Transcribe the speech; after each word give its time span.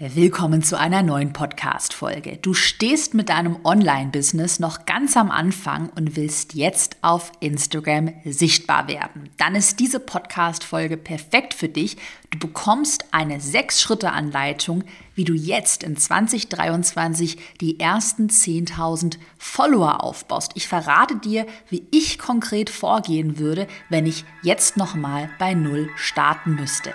Willkommen 0.00 0.62
zu 0.62 0.78
einer 0.78 1.02
neuen 1.02 1.32
Podcast-Folge. 1.32 2.36
Du 2.36 2.54
stehst 2.54 3.14
mit 3.14 3.30
deinem 3.30 3.58
Online-Business 3.64 4.60
noch 4.60 4.86
ganz 4.86 5.16
am 5.16 5.28
Anfang 5.28 5.88
und 5.88 6.14
willst 6.14 6.54
jetzt 6.54 6.98
auf 7.02 7.32
Instagram 7.40 8.12
sichtbar 8.24 8.86
werden. 8.86 9.28
Dann 9.38 9.56
ist 9.56 9.80
diese 9.80 9.98
Podcast-Folge 9.98 10.98
perfekt 10.98 11.52
für 11.52 11.68
dich. 11.68 11.96
Du 12.30 12.38
bekommst 12.38 13.06
eine 13.10 13.40
Sechs-Schritte-Anleitung, 13.40 14.84
wie 15.16 15.24
du 15.24 15.34
jetzt 15.34 15.82
in 15.82 15.96
2023 15.96 17.36
die 17.60 17.80
ersten 17.80 18.28
10.000 18.28 19.18
Follower 19.36 20.04
aufbaust. 20.04 20.52
Ich 20.54 20.68
verrate 20.68 21.16
dir, 21.16 21.44
wie 21.70 21.88
ich 21.90 22.20
konkret 22.20 22.70
vorgehen 22.70 23.40
würde, 23.40 23.66
wenn 23.88 24.06
ich 24.06 24.24
jetzt 24.42 24.76
nochmal 24.76 25.28
bei 25.40 25.54
Null 25.54 25.90
starten 25.96 26.54
müsste. 26.54 26.94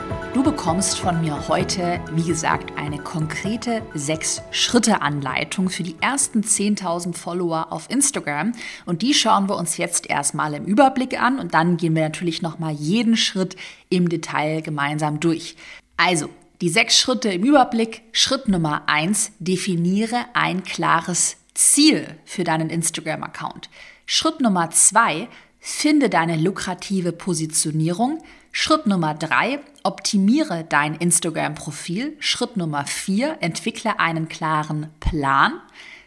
Du 0.33 0.43
bekommst 0.43 0.97
von 0.97 1.19
mir 1.19 1.49
heute, 1.49 1.99
wie 2.13 2.23
gesagt, 2.23 2.77
eine 2.77 2.97
konkrete 2.97 3.81
6-Schritte-Anleitung 3.95 5.69
für 5.69 5.83
die 5.83 5.97
ersten 5.99 6.39
10.000 6.39 7.17
Follower 7.17 7.67
auf 7.69 7.89
Instagram. 7.89 8.53
Und 8.85 9.01
die 9.01 9.13
schauen 9.13 9.49
wir 9.49 9.57
uns 9.57 9.75
jetzt 9.75 10.09
erstmal 10.09 10.53
im 10.53 10.63
Überblick 10.63 11.21
an 11.21 11.37
und 11.37 11.53
dann 11.53 11.75
gehen 11.75 11.95
wir 11.95 12.03
natürlich 12.03 12.41
nochmal 12.41 12.71
jeden 12.71 13.17
Schritt 13.17 13.57
im 13.89 14.07
Detail 14.07 14.61
gemeinsam 14.61 15.19
durch. 15.19 15.57
Also, 15.97 16.29
die 16.61 16.69
sechs 16.69 16.97
Schritte 16.97 17.29
im 17.29 17.43
Überblick. 17.43 18.03
Schritt 18.13 18.47
Nummer 18.47 18.83
eins: 18.87 19.33
definiere 19.39 20.27
ein 20.33 20.63
klares 20.63 21.35
Ziel 21.55 22.07
für 22.23 22.45
deinen 22.45 22.69
Instagram-Account. 22.69 23.69
Schritt 24.05 24.39
Nummer 24.39 24.69
zwei, 24.71 25.27
finde 25.63 26.09
deine 26.09 26.37
lukrative 26.37 27.11
Positionierung. 27.11 28.21
Schritt 28.51 28.87
Nummer 28.87 29.13
drei, 29.13 29.59
optimiere 29.83 30.65
dein 30.67 30.95
Instagram-Profil. 30.95 32.17
Schritt 32.19 32.57
Nummer 32.57 32.85
vier, 32.85 33.37
entwickle 33.39 33.99
einen 33.99 34.27
klaren 34.27 34.89
Plan. 34.99 35.53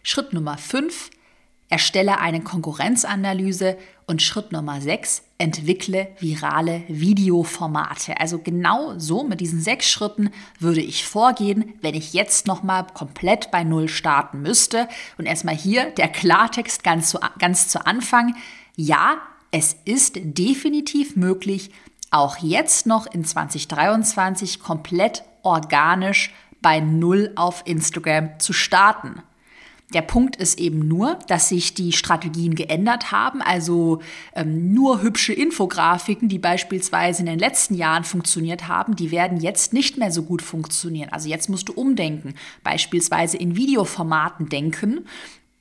Schritt 0.03 0.33
Nummer 0.33 0.59
fünf, 0.59 1.09
erstelle 1.69 2.19
eine 2.19 2.43
Konkurrenzanalyse. 2.43 3.79
Und 4.07 4.21
Schritt 4.21 4.53
Nummer 4.53 4.83
sechs, 4.83 5.23
entwickle 5.39 6.09
virale 6.19 6.83
Videoformate. 6.89 8.21
Also 8.21 8.39
genau 8.39 8.99
so 8.99 9.25
mit 9.25 9.41
diesen 9.41 9.61
sechs 9.61 9.89
Schritten 9.89 10.31
würde 10.59 10.83
ich 10.83 11.07
vorgehen, 11.07 11.73
wenn 11.81 11.95
ich 11.95 12.13
jetzt 12.13 12.47
nochmal 12.47 12.87
komplett 12.93 13.51
bei 13.51 13.65
Null 13.65 13.89
starten 13.89 14.43
müsste. 14.43 14.89
Und 15.17 15.25
erstmal 15.25 15.57
hier 15.57 15.91
der 15.93 16.09
Klartext 16.09 16.85
ganz 16.85 17.09
zu, 17.09 17.19
ganz 17.39 17.69
zu 17.69 17.87
Anfang. 17.87 18.35
Ja, 18.77 19.23
es 19.57 19.77
ist 19.85 20.19
definitiv 20.21 21.15
möglich, 21.15 21.71
auch 22.11 22.39
jetzt 22.39 22.87
noch 22.87 23.07
in 23.07 23.25
2023 23.25 24.59
komplett 24.59 25.23
organisch 25.45 26.35
bei 26.61 26.81
Null 26.81 27.31
auf 27.37 27.63
Instagram 27.65 28.41
zu 28.41 28.53
starten. 28.53 29.23
Der 29.93 30.03
Punkt 30.03 30.35
ist 30.35 30.59
eben 30.59 30.89
nur, 30.89 31.21
dass 31.29 31.51
sich 31.51 31.73
die 31.73 31.93
Strategien 31.93 32.57
geändert 32.57 33.13
haben. 33.13 33.43
Also 33.43 34.01
ähm, 34.35 34.75
nur 34.75 35.03
hübsche 35.03 35.33
Infografiken, 35.33 36.29
die 36.29 36.41
beispielsweise 36.41 37.21
in 37.21 37.27
den 37.27 37.39
letzten 37.39 37.77
Jahren 37.77 38.03
funktioniert 38.03 38.67
haben, 38.67 38.97
die 38.97 39.13
werden 39.13 39.39
jetzt 39.39 39.73
nicht 39.73 39.99
mehr 39.99 40.11
so 40.11 40.25
gut 40.25 40.43
funktionieren. 40.43 41.11
Also 41.11 41.29
jetzt 41.29 41.49
musst 41.49 41.69
du 41.69 41.75
umdenken, 41.75 42.35
beispielsweise 42.65 43.37
in 43.37 43.55
Videoformaten 43.55 44.49
denken. 44.49 45.07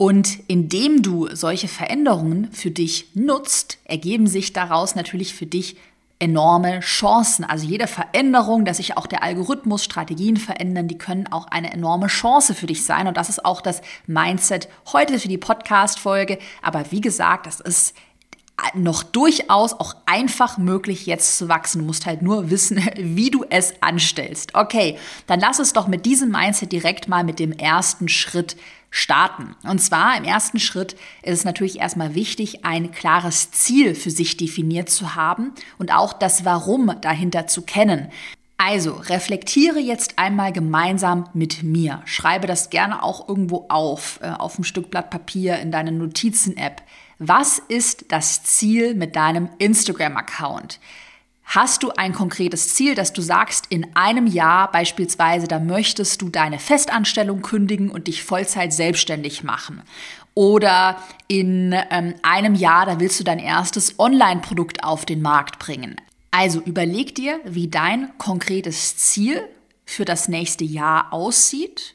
Und 0.03 0.39
indem 0.49 1.01
du 1.01 1.33
solche 1.33 1.69
Veränderungen 1.69 2.51
für 2.51 2.71
dich 2.71 3.07
nutzt, 3.13 3.77
ergeben 3.85 4.27
sich 4.27 4.51
daraus 4.51 4.95
natürlich 4.95 5.33
für 5.33 5.45
dich 5.45 5.77
enorme 6.19 6.81
Chancen. 6.81 7.45
Also 7.45 7.65
jede 7.65 7.87
Veränderung, 7.87 8.65
dass 8.65 8.77
sich 8.77 8.97
auch 8.97 9.07
der 9.07 9.23
Algorithmus, 9.23 9.81
Strategien 9.81 10.35
verändern, 10.35 10.89
die 10.89 10.97
können 10.97 11.31
auch 11.31 11.47
eine 11.47 11.71
enorme 11.71 12.07
Chance 12.07 12.53
für 12.53 12.65
dich 12.67 12.83
sein. 12.83 13.07
Und 13.07 13.15
das 13.15 13.29
ist 13.29 13.45
auch 13.45 13.61
das 13.61 13.79
Mindset 14.05 14.67
heute 14.91 15.17
für 15.19 15.29
die 15.29 15.37
Podcast-Folge. 15.37 16.37
Aber 16.61 16.91
wie 16.91 16.99
gesagt, 16.99 17.45
das 17.45 17.61
ist 17.61 17.95
noch 18.73 19.03
durchaus 19.03 19.71
auch 19.73 19.95
einfach 20.05 20.57
möglich, 20.57 21.05
jetzt 21.05 21.37
zu 21.37 21.47
wachsen. 21.47 21.79
Du 21.79 21.85
musst 21.85 22.05
halt 22.05 22.21
nur 22.21 22.49
wissen, 22.49 22.77
wie 22.97 23.31
du 23.31 23.45
es 23.49 23.73
anstellst. 23.81 24.53
Okay, 24.53 24.97
dann 25.27 25.39
lass 25.39 25.59
es 25.59 25.71
doch 25.71 25.87
mit 25.87 26.05
diesem 26.05 26.29
Mindset 26.29 26.73
direkt 26.73 27.07
mal 27.07 27.23
mit 27.23 27.39
dem 27.39 27.53
ersten 27.53 28.09
Schritt 28.09 28.57
starten. 28.93 29.55
Und 29.63 29.79
zwar 29.79 30.15
im 30.15 30.23
ersten 30.23 30.59
Schritt 30.59 30.93
ist 31.23 31.39
es 31.39 31.45
natürlich 31.45 31.79
erstmal 31.79 32.13
wichtig, 32.13 32.63
ein 32.63 32.91
klares 32.91 33.49
Ziel 33.49 33.95
für 33.95 34.11
sich 34.11 34.37
definiert 34.37 34.87
zu 34.89 35.15
haben 35.15 35.51
und 35.79 35.91
auch 35.91 36.13
das 36.13 36.45
Warum 36.45 36.95
dahinter 37.01 37.47
zu 37.47 37.63
kennen. 37.63 38.11
Also 38.57 38.93
reflektiere 38.93 39.79
jetzt 39.79 40.19
einmal 40.19 40.53
gemeinsam 40.53 41.27
mit 41.33 41.63
mir. 41.63 42.03
Schreibe 42.05 42.45
das 42.45 42.69
gerne 42.69 43.01
auch 43.01 43.27
irgendwo 43.27 43.65
auf, 43.67 44.19
äh, 44.21 44.27
auf 44.29 44.59
ein 44.59 44.63
Stück 44.63 44.91
Blatt 44.91 45.09
Papier 45.09 45.57
in 45.57 45.71
deine 45.71 45.91
Notizen-App. 45.91 46.83
Was 47.17 47.57
ist 47.57 48.05
das 48.09 48.43
Ziel 48.43 48.93
mit 48.93 49.15
deinem 49.15 49.49
Instagram-Account? 49.57 50.79
Hast 51.45 51.83
du 51.83 51.91
ein 51.91 52.13
konkretes 52.13 52.73
Ziel, 52.73 52.95
dass 52.95 53.13
du 53.13 53.21
sagst, 53.21 53.65
in 53.69 53.95
einem 53.95 54.27
Jahr 54.27 54.71
beispielsweise, 54.71 55.47
da 55.47 55.59
möchtest 55.59 56.21
du 56.21 56.29
deine 56.29 56.57
Festanstellung 56.57 57.41
kündigen 57.41 57.91
und 57.91 58.07
dich 58.07 58.23
Vollzeit 58.23 58.73
selbstständig 58.73 59.43
machen? 59.43 59.83
Oder 60.33 60.97
in 61.27 61.75
ähm, 61.91 62.15
einem 62.23 62.55
Jahr, 62.55 62.85
da 62.85 62.99
willst 62.99 63.19
du 63.19 63.23
dein 63.23 63.39
erstes 63.39 63.99
Online-Produkt 63.99 64.83
auf 64.83 65.05
den 65.05 65.21
Markt 65.21 65.59
bringen? 65.59 65.95
Also 66.31 66.59
überleg 66.61 67.13
dir, 67.13 67.39
wie 67.45 67.67
dein 67.67 68.17
konkretes 68.17 68.97
Ziel 68.97 69.47
für 69.85 70.05
das 70.05 70.27
nächste 70.27 70.63
Jahr 70.63 71.13
aussieht 71.13 71.92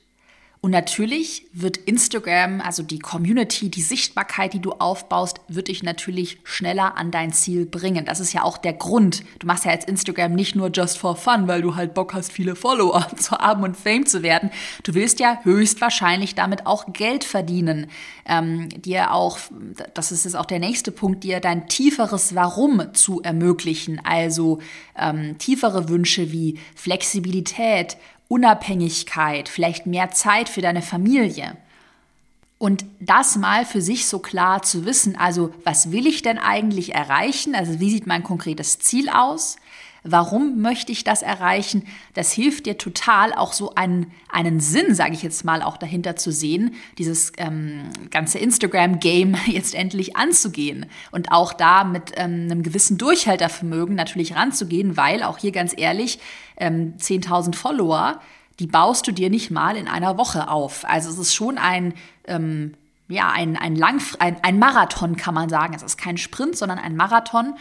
und 0.60 0.72
natürlich 0.72 1.46
wird 1.52 1.76
Instagram, 1.76 2.60
also 2.60 2.82
die 2.82 2.98
Community, 2.98 3.68
die 3.68 3.80
Sichtbarkeit, 3.80 4.54
die 4.54 4.60
du 4.60 4.72
aufbaust, 4.72 5.40
wird 5.46 5.68
dich 5.68 5.84
natürlich 5.84 6.40
schneller 6.42 6.96
an 6.96 7.12
dein 7.12 7.32
Ziel 7.32 7.64
bringen. 7.64 8.04
Das 8.04 8.18
ist 8.18 8.32
ja 8.32 8.42
auch 8.42 8.58
der 8.58 8.72
Grund. 8.72 9.22
Du 9.38 9.46
machst 9.46 9.64
ja 9.66 9.70
jetzt 9.70 9.88
Instagram 9.88 10.34
nicht 10.34 10.56
nur 10.56 10.70
just 10.70 10.98
for 10.98 11.14
fun, 11.14 11.46
weil 11.46 11.62
du 11.62 11.76
halt 11.76 11.94
Bock 11.94 12.12
hast, 12.12 12.32
viele 12.32 12.56
Follower 12.56 13.06
zu 13.16 13.38
haben 13.38 13.62
und 13.62 13.76
Fame 13.76 14.04
zu 14.04 14.24
werden. 14.24 14.50
Du 14.82 14.94
willst 14.94 15.20
ja 15.20 15.38
höchstwahrscheinlich 15.44 16.34
damit 16.34 16.66
auch 16.66 16.92
Geld 16.92 17.22
verdienen. 17.22 17.86
Ähm, 18.26 18.68
dir 18.68 19.12
auch, 19.12 19.38
das 19.94 20.10
ist 20.10 20.24
jetzt 20.24 20.34
auch 20.34 20.44
der 20.44 20.58
nächste 20.58 20.90
Punkt, 20.90 21.22
dir 21.22 21.38
dein 21.38 21.68
tieferes 21.68 22.34
Warum 22.34 22.94
zu 22.94 23.22
ermöglichen. 23.22 24.00
Also 24.02 24.58
ähm, 24.98 25.38
tiefere 25.38 25.88
Wünsche 25.88 26.32
wie 26.32 26.58
Flexibilität, 26.74 27.96
Unabhängigkeit, 28.28 29.48
vielleicht 29.48 29.86
mehr 29.86 30.10
Zeit 30.10 30.48
für 30.48 30.60
deine 30.60 30.82
Familie. 30.82 31.56
Und 32.58 32.84
das 33.00 33.36
mal 33.36 33.64
für 33.64 33.80
sich 33.80 34.06
so 34.06 34.18
klar 34.18 34.62
zu 34.62 34.84
wissen, 34.84 35.16
also 35.16 35.54
was 35.64 35.92
will 35.92 36.06
ich 36.06 36.22
denn 36.22 36.38
eigentlich 36.38 36.94
erreichen? 36.94 37.54
Also 37.54 37.80
wie 37.80 37.90
sieht 37.90 38.06
mein 38.06 38.24
konkretes 38.24 38.78
Ziel 38.80 39.08
aus? 39.08 39.56
Warum 40.10 40.60
möchte 40.60 40.92
ich 40.92 41.04
das 41.04 41.22
erreichen? 41.22 41.86
Das 42.14 42.32
hilft 42.32 42.66
dir 42.66 42.78
total, 42.78 43.32
auch 43.32 43.52
so 43.52 43.74
einen, 43.74 44.12
einen 44.30 44.60
Sinn, 44.60 44.94
sage 44.94 45.12
ich 45.12 45.22
jetzt 45.22 45.44
mal, 45.44 45.62
auch 45.62 45.76
dahinter 45.76 46.16
zu 46.16 46.32
sehen, 46.32 46.74
dieses 46.98 47.32
ähm, 47.36 47.90
ganze 48.10 48.38
Instagram-Game 48.38 49.36
jetzt 49.46 49.74
endlich 49.74 50.16
anzugehen 50.16 50.86
und 51.10 51.32
auch 51.32 51.52
da 51.52 51.84
mit 51.84 52.12
ähm, 52.16 52.48
einem 52.50 52.62
gewissen 52.62 52.98
Durchhaltervermögen 52.98 53.94
natürlich 53.94 54.34
ranzugehen, 54.34 54.96
weil 54.96 55.22
auch 55.22 55.38
hier 55.38 55.52
ganz 55.52 55.74
ehrlich, 55.76 56.18
ähm, 56.56 56.94
10.000 56.98 57.54
Follower, 57.54 58.20
die 58.58 58.66
baust 58.66 59.06
du 59.06 59.12
dir 59.12 59.30
nicht 59.30 59.50
mal 59.50 59.76
in 59.76 59.88
einer 59.88 60.18
Woche 60.18 60.48
auf. 60.48 60.84
Also 60.84 61.10
es 61.10 61.18
ist 61.18 61.34
schon 61.34 61.58
ein, 61.58 61.94
ähm, 62.26 62.74
ja, 63.08 63.30
ein, 63.30 63.56
ein, 63.56 63.76
Lang 63.76 64.02
ein, 64.18 64.36
ein 64.42 64.58
Marathon, 64.58 65.16
kann 65.16 65.34
man 65.34 65.48
sagen. 65.48 65.74
Es 65.74 65.82
ist 65.82 65.96
kein 65.96 66.18
Sprint, 66.18 66.56
sondern 66.56 66.78
ein 66.78 66.96
Marathon. 66.96 67.54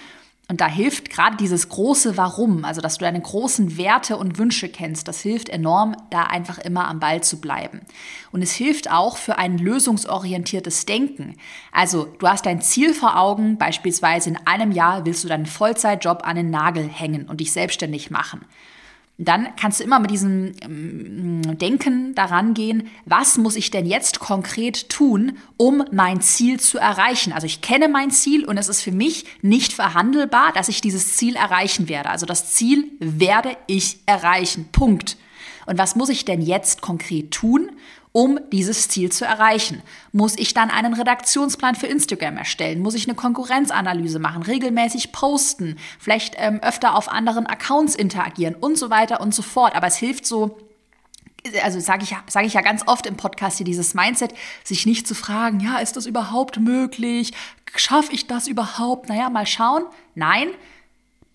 Und 0.50 0.62
da 0.62 0.68
hilft 0.68 1.10
gerade 1.10 1.36
dieses 1.36 1.68
große 1.68 2.16
Warum, 2.16 2.64
also 2.64 2.80
dass 2.80 2.98
du 2.98 3.04
deine 3.04 3.20
großen 3.20 3.78
Werte 3.78 4.16
und 4.16 4.38
Wünsche 4.38 4.70
kennst, 4.70 5.10
das 5.10 5.20
hilft 5.20 5.50
enorm, 5.50 5.98
da 6.10 6.24
einfach 6.24 6.58
immer 6.58 6.88
am 6.88 7.02
Ball 7.02 7.22
zu 7.22 7.42
bleiben. 7.42 7.82
Und 8.32 8.42
es 8.42 8.54
hilft 8.54 8.90
auch 8.90 9.18
für 9.18 9.38
ein 9.38 9.58
lösungsorientiertes 9.58 10.86
Denken. 10.86 11.36
Also 11.74 12.06
du 12.20 12.30
hast 12.30 12.46
dein 12.46 12.62
Ziel 12.62 12.94
vor 12.94 13.20
Augen, 13.20 13.58
beispielsweise 13.58 14.30
in 14.30 14.40
einem 14.46 14.72
Jahr 14.72 15.06
willst 15.06 15.26
du 15.26 15.28
deinen 15.28 15.48
Vollzeitjob 15.48 16.26
an 16.26 16.38
den 16.38 16.50
Nagel 16.50 16.88
hängen 16.88 17.28
und 17.28 17.42
dich 17.42 17.52
selbstständig 17.52 18.10
machen. 18.10 18.46
Dann 19.18 19.48
kannst 19.60 19.80
du 19.80 19.84
immer 19.84 20.00
mit 20.00 20.12
diesem 20.12 20.52
ähm, 20.62 21.58
Denken 21.58 22.14
daran 22.14 22.54
gehen, 22.54 22.88
was 23.06 23.38
muss 23.38 23.56
ich 23.56 23.72
denn 23.72 23.88
jetzt 23.88 24.20
konkret 24.20 24.90
tun, 24.90 25.38
um 25.58 25.84
mein 25.92 26.22
Ziel 26.22 26.60
zu 26.60 26.78
erreichen. 26.78 27.34
Also 27.34 27.48
ich 27.48 27.62
kenne 27.62 27.90
mein 27.90 28.12
Ziel 28.12 28.46
und 28.46 28.58
es 28.58 28.70
ist 28.70 28.82
für 28.82 28.92
mich 28.92 29.26
nicht 29.42 29.74
verhandelbar, 29.74 30.54
dass 30.54 30.70
ich 30.70 30.82
dieses 30.82 31.16
Ziel 31.18 31.36
erreichen 31.36 31.90
werde. 31.90 32.10
Also 32.10 32.28
das 32.28 32.54
Ziel 32.54 32.92
werde 33.00 33.58
ich 33.66 34.00
erreichen. 34.06 34.70
Punkt. 34.72 35.18
Und 35.66 35.78
was 35.78 35.96
muss 35.96 36.10
ich 36.10 36.26
denn 36.26 36.42
jetzt 36.42 36.82
konkret 36.82 37.32
tun, 37.32 37.70
um 38.12 38.40
dieses 38.52 38.90
Ziel 38.90 39.12
zu 39.12 39.26
erreichen? 39.26 39.84
Muss 40.12 40.38
ich 40.38 40.54
dann 40.54 40.72
einen 40.72 40.94
Redaktionsplan 40.94 41.76
für 41.76 41.88
Instagram 41.88 42.38
erstellen? 42.38 42.82
Muss 42.82 42.96
ich 42.96 43.08
eine 43.08 43.16
Konkurrenzanalyse 43.16 44.20
machen? 44.20 44.42
Regelmäßig 44.42 45.12
posten? 45.12 45.78
Vielleicht 46.00 46.36
ähm, 46.38 46.60
öfter 46.62 46.96
auf 46.96 47.10
anderen 47.10 47.46
Accounts 47.46 47.96
interagieren 47.96 48.56
und 48.56 48.78
so 48.78 48.90
weiter 48.90 49.22
und 49.22 49.36
so 49.36 49.44
fort. 49.44 49.76
Aber 49.76 49.88
es 49.88 49.98
hilft 49.98 50.26
so, 50.26 50.58
also 51.64 51.80
sage 51.80 52.04
ich, 52.04 52.16
sag 52.28 52.46
ich 52.46 52.54
ja 52.54 52.62
ganz 52.62 52.88
oft 52.88 53.06
im 53.06 53.18
Podcast 53.18 53.58
hier, 53.58 53.66
dieses 53.66 53.94
Mindset, 53.94 54.34
sich 54.64 54.86
nicht 54.86 55.08
zu 55.08 55.14
fragen, 55.14 55.60
ja, 55.60 55.78
ist 55.78 55.96
das 55.96 56.06
überhaupt 56.06 56.60
möglich? 56.60 57.34
Schaffe 57.76 58.14
ich 58.14 58.28
das 58.28 58.48
überhaupt? 58.48 59.10
Naja, 59.10 59.30
mal 59.30 59.46
schauen. 59.46 59.84
Nein, 60.16 60.50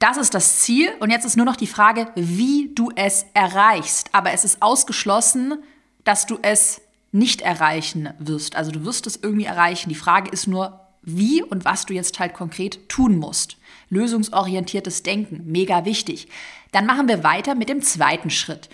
das 0.03 0.17
ist 0.17 0.35
das 0.35 0.59
Ziel 0.59 0.91
und 0.99 1.11
jetzt 1.11 1.25
ist 1.25 1.37
nur 1.37 1.47
noch 1.47 1.55
die 1.55 1.69
Frage, 1.69 2.09
wie 2.17 2.73
du 2.75 2.91
es 2.97 3.25
erreichst. 3.35 4.09
Aber 4.13 4.33
es 4.33 4.45
ist 4.45 4.61
ausgeschlossen, 4.61 5.63
dass 6.03 6.27
du 6.27 6.41
es 6.43 6.83
nicht 7.13 7.41
erreichen 7.43 8.13
wirst. 8.19 8.57
Also 8.57 8.73
du 8.73 8.85
wirst 8.85 9.07
es 9.07 9.21
irgendwie 9.23 9.45
erreichen. 9.45 9.91
Die 9.91 9.95
Frage 9.95 10.29
ist 10.31 10.49
nur, 10.49 10.81
wie 11.03 11.43
und 11.43 11.65
was 11.65 11.87
du 11.87 11.95
jetzt 11.95 12.19
halt 12.19 12.35
konkret 12.35 12.89
tun 12.89 13.17
musst. 13.17 13.59
Lösungsorientiertes 13.91 15.05
Denken, 15.05 15.43
mega 15.47 15.85
wichtig. 15.85 16.27
Dann 16.73 16.87
machen 16.87 17.07
wir 17.07 17.23
weiter 17.23 17.55
mit 17.55 17.69
dem 17.69 17.81
zweiten 17.81 18.31
Schritt. 18.31 18.69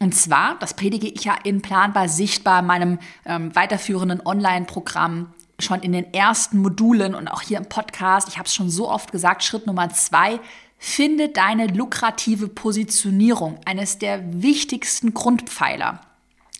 Und 0.00 0.16
zwar, 0.16 0.58
das 0.58 0.74
predige 0.74 1.06
ich 1.06 1.22
ja 1.22 1.36
in 1.44 1.62
Planbar 1.62 2.08
Sichtbar, 2.08 2.60
meinem 2.62 2.98
ähm, 3.24 3.54
weiterführenden 3.54 4.26
Online-Programm, 4.26 5.32
schon 5.60 5.80
in 5.80 5.92
den 5.92 6.12
ersten 6.12 6.58
Modulen 6.58 7.14
und 7.14 7.28
auch 7.28 7.42
hier 7.42 7.58
im 7.58 7.68
Podcast. 7.68 8.26
Ich 8.28 8.38
habe 8.38 8.46
es 8.46 8.54
schon 8.54 8.68
so 8.68 8.88
oft 8.88 9.12
gesagt, 9.12 9.44
Schritt 9.44 9.66
Nummer 9.66 9.90
zwei, 9.90 10.40
finde 10.84 11.28
deine 11.28 11.68
lukrative 11.68 12.48
Positionierung, 12.48 13.60
eines 13.66 13.98
der 13.98 14.42
wichtigsten 14.42 15.14
Grundpfeiler. 15.14 16.00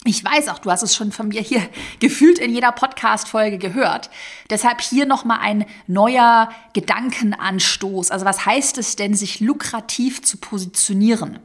Ich 0.05 0.25
weiß 0.25 0.47
auch, 0.47 0.61
du 0.61 0.71
hast 0.71 0.85
es 0.85 0.95
schon 0.95 1.11
von 1.11 1.29
mir 1.29 1.41
hier 1.41 1.69
gefühlt 1.99 2.39
in 2.39 2.55
jeder 2.55 2.71
Podcast-Folge 2.71 3.59
gehört. 3.59 4.11
Deshalb 4.49 4.81
hier 4.81 5.07
nochmal 5.07 5.41
ein 5.41 5.67
neuer 5.89 6.51
Gedankenanstoß. 6.73 8.13
Also 8.13 8.25
was 8.25 8.47
heißt 8.47 8.79
es 8.79 8.95
denn, 8.95 9.15
sich 9.15 9.41
lukrativ 9.41 10.23
zu 10.23 10.37
positionieren? 10.37 11.41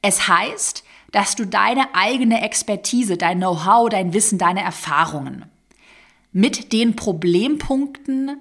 Es 0.00 0.28
heißt, 0.28 0.84
dass 1.10 1.34
du 1.34 1.44
deine 1.44 1.92
eigene 1.96 2.40
Expertise, 2.42 3.16
dein 3.16 3.38
Know-how, 3.38 3.88
dein 3.88 4.12
Wissen, 4.12 4.38
deine 4.38 4.62
Erfahrungen 4.62 5.46
mit 6.30 6.72
den 6.72 6.94
Problempunkten, 6.94 8.40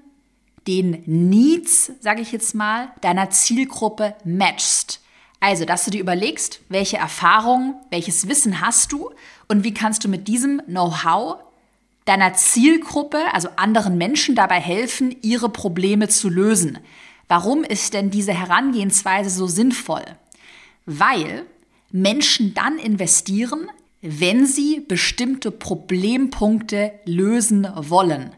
den 0.68 1.04
Needs, 1.06 1.92
sage 2.00 2.22
ich 2.22 2.32
jetzt 2.32 2.56
mal, 2.56 2.92
deiner 3.02 3.30
Zielgruppe 3.30 4.16
matchst. 4.24 5.02
Also, 5.40 5.66
dass 5.66 5.86
du 5.86 5.92
dir 5.92 6.02
überlegst, 6.02 6.62
welche 6.70 6.98
Erfahrungen, 6.98 7.76
welches 7.92 8.28
Wissen 8.28 8.62
hast 8.62 8.92
du 8.92 9.12
und 9.48 9.64
wie 9.64 9.74
kannst 9.74 10.04
du 10.04 10.08
mit 10.08 10.28
diesem 10.28 10.62
Know-how 10.66 11.38
deiner 12.06 12.34
Zielgruppe, 12.34 13.20
also 13.34 13.50
anderen 13.56 13.98
Menschen 13.98 14.36
dabei 14.36 14.60
helfen, 14.60 15.16
ihre 15.22 15.50
Probleme 15.50 16.08
zu 16.08 16.30
lösen. 16.30 16.80
Warum 17.28 17.64
ist 17.64 17.94
denn 17.94 18.12
diese 18.12 18.34
Herangehensweise 18.34 19.30
so 19.30 19.48
sinnvoll? 19.48 20.06
Weil 20.86 21.46
Menschen 21.92 22.54
dann 22.54 22.78
investieren, 22.78 23.70
wenn 24.02 24.46
sie 24.46 24.82
bestimmte 24.82 25.50
Problempunkte 25.50 26.92
lösen 27.06 27.68
wollen. 27.76 28.36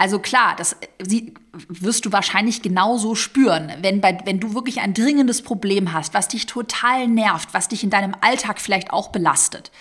Also 0.00 0.20
klar, 0.20 0.54
das 0.56 0.76
sie, 1.00 1.34
wirst 1.52 2.06
du 2.06 2.12
wahrscheinlich 2.12 2.62
genauso 2.62 3.16
spüren, 3.16 3.72
wenn, 3.80 4.00
bei, 4.00 4.16
wenn 4.24 4.38
du 4.38 4.54
wirklich 4.54 4.80
ein 4.80 4.94
dringendes 4.94 5.42
Problem 5.42 5.92
hast, 5.92 6.14
was 6.14 6.28
dich 6.28 6.46
total 6.46 7.08
nervt, 7.08 7.52
was 7.52 7.66
dich 7.66 7.82
in 7.82 7.90
deinem 7.90 8.14
Alltag 8.20 8.60
vielleicht 8.60 8.92
auch 8.92 9.08
belastet. 9.08 9.72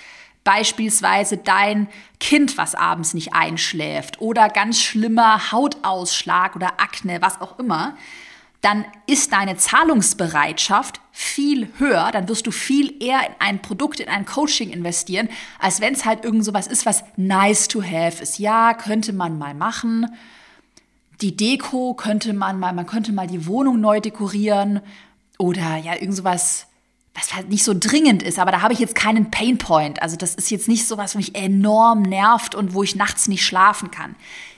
Beispielsweise 0.43 1.37
dein 1.37 1.87
Kind, 2.19 2.57
was 2.57 2.73
abends 2.73 3.13
nicht 3.13 3.33
einschläft 3.33 4.19
oder 4.19 4.49
ganz 4.49 4.81
schlimmer 4.81 5.51
Hautausschlag 5.51 6.55
oder 6.55 6.79
Akne, 6.79 7.21
was 7.21 7.39
auch 7.39 7.59
immer 7.59 7.95
dann 8.67 8.83
ist 9.05 9.31
deine 9.31 9.55
Zahlungsbereitschaft 9.55 10.99
viel 11.13 11.69
höher, 11.77 12.11
dann 12.11 12.27
wirst 12.27 12.47
du 12.47 12.51
viel 12.51 13.01
eher 13.01 13.25
in 13.25 13.33
ein 13.39 13.61
Produkt, 13.61 14.01
in 14.01 14.09
ein 14.09 14.25
Coaching 14.25 14.71
investieren, 14.71 15.29
als 15.57 15.79
wenn 15.79 15.93
es 15.93 16.03
halt 16.03 16.25
irgend 16.25 16.43
sowas 16.43 16.67
ist, 16.67 16.85
was 16.85 17.05
nice 17.15 17.69
to 17.69 17.81
have 17.81 18.21
ist. 18.21 18.39
Ja, 18.39 18.73
könnte 18.73 19.13
man 19.13 19.37
mal 19.37 19.53
machen. 19.53 20.07
Die 21.21 21.37
Deko 21.37 21.93
könnte 21.93 22.33
man 22.33 22.59
mal, 22.59 22.73
man 22.73 22.85
könnte 22.85 23.13
mal 23.13 23.25
die 23.25 23.47
Wohnung 23.47 23.79
neu 23.79 24.01
dekorieren 24.01 24.81
oder 25.39 25.77
ja, 25.77 25.93
irgend 25.93 26.17
sowas, 26.17 26.67
was 27.15 27.33
halt 27.33 27.47
nicht 27.47 27.63
so 27.63 27.73
dringend 27.73 28.21
ist, 28.21 28.37
aber 28.37 28.51
da 28.51 28.61
habe 28.61 28.73
ich 28.73 28.79
jetzt 28.79 28.95
keinen 28.95 29.31
Painpoint. 29.31 30.01
Also 30.01 30.17
das 30.17 30.35
ist 30.35 30.51
jetzt 30.51 30.67
nicht 30.67 30.85
sowas, 30.85 31.11
was 31.11 31.15
mich 31.15 31.35
enorm 31.35 32.01
nervt 32.01 32.53
und 32.53 32.73
wo 32.73 32.83
ich 32.83 32.97
nachts 32.97 33.29
nicht 33.29 33.45
schlafen 33.45 33.91
kann. 33.91 34.17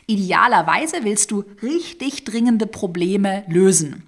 Idealerweise 0.10 1.04
willst 1.04 1.30
du 1.30 1.44
richtig 1.62 2.24
dringende 2.24 2.66
Probleme 2.66 3.44
lösen. 3.48 4.02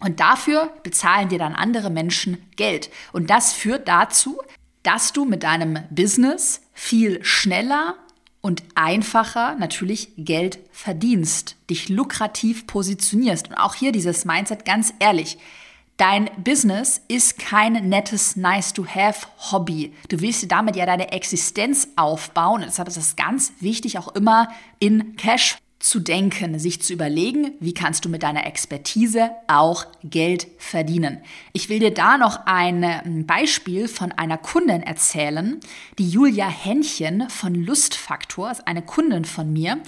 Und 0.00 0.18
dafür 0.18 0.72
bezahlen 0.82 1.28
dir 1.28 1.38
dann 1.38 1.54
andere 1.54 1.88
Menschen 1.88 2.38
Geld. 2.56 2.90
Und 3.12 3.30
das 3.30 3.52
führt 3.52 3.86
dazu, 3.86 4.40
dass 4.82 5.12
du 5.12 5.24
mit 5.24 5.44
deinem 5.44 5.78
Business 5.88 6.62
viel 6.72 7.24
schneller 7.24 7.94
und 8.40 8.64
einfacher 8.74 9.54
natürlich 9.54 10.08
Geld 10.16 10.58
verdienst, 10.72 11.54
dich 11.70 11.88
lukrativ 11.88 12.66
positionierst. 12.66 13.50
Und 13.50 13.54
auch 13.54 13.76
hier 13.76 13.92
dieses 13.92 14.24
Mindset 14.24 14.64
ganz 14.64 14.92
ehrlich. 14.98 15.38
Dein 15.96 16.28
Business 16.42 17.00
ist 17.06 17.38
kein 17.38 17.88
nettes 17.88 18.34
Nice-to-have-Hobby. 18.34 19.94
Du 20.08 20.20
willst 20.20 20.42
dir 20.42 20.48
damit 20.48 20.74
ja 20.74 20.86
deine 20.86 21.12
Existenz 21.12 21.86
aufbauen. 21.94 22.62
Und 22.62 22.66
deshalb 22.66 22.88
ist 22.88 22.96
es 22.96 23.14
ganz 23.14 23.52
wichtig, 23.60 23.96
auch 23.98 24.08
immer 24.08 24.48
in 24.80 25.14
Cash 25.14 25.58
zu 25.84 26.00
denken, 26.00 26.58
sich 26.58 26.80
zu 26.80 26.94
überlegen, 26.94 27.52
wie 27.60 27.74
kannst 27.74 28.06
du 28.06 28.08
mit 28.08 28.22
deiner 28.22 28.46
Expertise 28.46 29.32
auch 29.48 29.84
Geld 30.02 30.46
verdienen. 30.56 31.18
Ich 31.52 31.68
will 31.68 31.78
dir 31.78 31.92
da 31.92 32.16
noch 32.16 32.46
ein 32.46 32.82
ähm, 32.82 33.26
Beispiel 33.26 33.86
von 33.86 34.10
einer 34.10 34.38
Kundin 34.38 34.82
erzählen, 34.82 35.60
die 35.98 36.08
Julia 36.08 36.48
Händchen 36.48 37.28
von 37.28 37.54
Lustfaktor, 37.54 38.50
ist 38.50 38.66
eine 38.66 38.80
Kundin 38.80 39.26
von 39.26 39.52
mir 39.52 39.78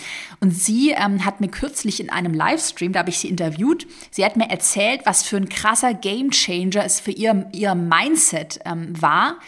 und 0.41 0.51
sie 0.51 0.91
ähm, 0.91 1.25
hat 1.25 1.41
mir 1.41 1.49
kürzlich 1.49 1.99
in 1.99 2.11
einem 2.11 2.35
Livestream, 2.35 2.93
da 2.93 2.99
habe 2.99 3.09
ich 3.09 3.19
sie 3.19 3.31
interviewt, 3.31 3.87
sie 4.11 4.23
hat 4.23 4.37
mir 4.37 4.51
erzählt, 4.51 5.01
was 5.05 5.23
für 5.23 5.39
ein 5.39 5.49
krasser 5.49 5.95
Gamechanger 5.95 6.85
es 6.85 7.01
für 7.01 7.13
ihr, 7.13 7.49
ihr 7.55 7.75
Mindset 7.75 8.61
ähm, 8.67 8.93
war, 9.01 9.39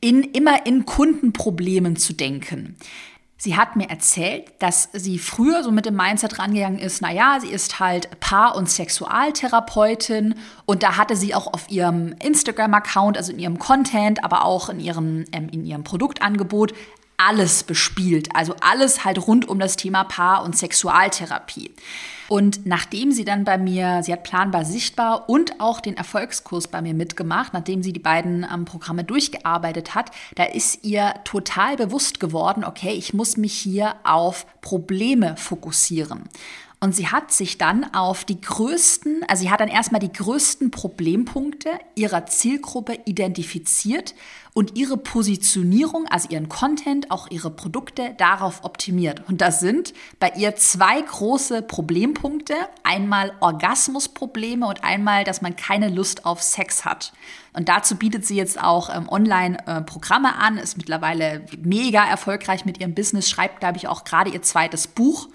in, 0.00 0.24
immer 0.24 0.66
in 0.66 0.86
Kundenproblemen 0.86 1.94
zu 1.94 2.14
denken. 2.14 2.74
Sie 3.44 3.56
hat 3.56 3.74
mir 3.74 3.90
erzählt, 3.90 4.52
dass 4.60 4.88
sie 4.92 5.18
früher 5.18 5.64
so 5.64 5.72
mit 5.72 5.84
dem 5.84 5.96
Mindset 5.96 6.38
rangegangen 6.38 6.78
ist, 6.78 7.02
naja, 7.02 7.38
sie 7.40 7.48
ist 7.48 7.80
halt 7.80 8.20
Paar- 8.20 8.54
und 8.54 8.70
Sexualtherapeutin. 8.70 10.36
Und 10.64 10.84
da 10.84 10.96
hatte 10.96 11.16
sie 11.16 11.34
auch 11.34 11.52
auf 11.52 11.68
ihrem 11.68 12.14
Instagram-Account, 12.22 13.16
also 13.16 13.32
in 13.32 13.40
ihrem 13.40 13.58
Content, 13.58 14.22
aber 14.22 14.44
auch 14.44 14.68
in 14.68 14.78
ihrem, 14.78 15.24
ähm, 15.32 15.48
in 15.50 15.66
ihrem 15.66 15.82
Produktangebot 15.82 16.72
alles 17.26 17.62
bespielt. 17.62 18.28
Also 18.34 18.54
alles 18.60 19.04
halt 19.04 19.26
rund 19.26 19.48
um 19.48 19.58
das 19.58 19.76
Thema 19.76 20.04
Paar- 20.04 20.44
und 20.44 20.56
Sexualtherapie. 20.56 21.70
Und 22.28 22.64
nachdem 22.64 23.12
sie 23.12 23.24
dann 23.24 23.44
bei 23.44 23.58
mir, 23.58 24.02
sie 24.02 24.12
hat 24.12 24.22
planbar 24.22 24.64
sichtbar 24.64 25.28
und 25.28 25.60
auch 25.60 25.80
den 25.80 25.96
Erfolgskurs 25.96 26.68
bei 26.68 26.80
mir 26.80 26.94
mitgemacht, 26.94 27.52
nachdem 27.52 27.82
sie 27.82 27.92
die 27.92 28.00
beiden 28.00 28.46
ähm, 28.50 28.64
Programme 28.64 29.04
durchgearbeitet 29.04 29.94
hat, 29.94 30.10
da 30.34 30.44
ist 30.44 30.82
ihr 30.82 31.12
total 31.24 31.76
bewusst 31.76 32.20
geworden, 32.20 32.64
okay, 32.64 32.92
ich 32.92 33.12
muss 33.12 33.36
mich 33.36 33.52
hier 33.52 33.96
auf 34.04 34.46
Probleme 34.62 35.36
fokussieren. 35.36 36.22
Und 36.80 36.96
sie 36.96 37.08
hat 37.08 37.30
sich 37.30 37.58
dann 37.58 37.94
auf 37.94 38.24
die 38.24 38.40
größten, 38.40 39.24
also 39.28 39.42
sie 39.42 39.50
hat 39.50 39.60
dann 39.60 39.68
erstmal 39.68 40.00
die 40.00 40.12
größten 40.12 40.72
Problempunkte 40.72 41.68
ihrer 41.94 42.26
Zielgruppe 42.26 42.98
identifiziert 43.04 44.14
und 44.54 44.76
ihre 44.76 44.98
Positionierung, 44.98 46.06
also 46.08 46.28
ihren 46.28 46.48
Content, 46.48 47.10
auch 47.10 47.30
ihre 47.30 47.50
Produkte 47.50 48.14
darauf 48.18 48.64
optimiert. 48.64 49.22
Und 49.28 49.40
das 49.40 49.60
sind 49.60 49.94
bei 50.20 50.30
ihr 50.36 50.56
zwei 50.56 51.00
große 51.00 51.62
Problempunkte. 51.62 52.54
Einmal 52.82 53.32
Orgasmusprobleme 53.40 54.66
und 54.66 54.84
einmal, 54.84 55.24
dass 55.24 55.40
man 55.40 55.56
keine 55.56 55.88
Lust 55.88 56.26
auf 56.26 56.42
Sex 56.42 56.84
hat. 56.84 57.12
Und 57.54 57.68
dazu 57.68 57.96
bietet 57.96 58.26
sie 58.26 58.36
jetzt 58.36 58.62
auch 58.62 58.94
ähm, 58.94 59.08
Online-Programme 59.08 60.28
äh, 60.28 60.44
an, 60.44 60.58
ist 60.58 60.76
mittlerweile 60.76 61.44
mega 61.62 62.04
erfolgreich 62.04 62.66
mit 62.66 62.78
ihrem 62.78 62.94
Business, 62.94 63.30
schreibt, 63.30 63.60
glaube 63.60 63.78
ich, 63.78 63.88
auch 63.88 64.04
gerade 64.04 64.30
ihr 64.30 64.42
zweites 64.42 64.86
Buch. 64.86 65.28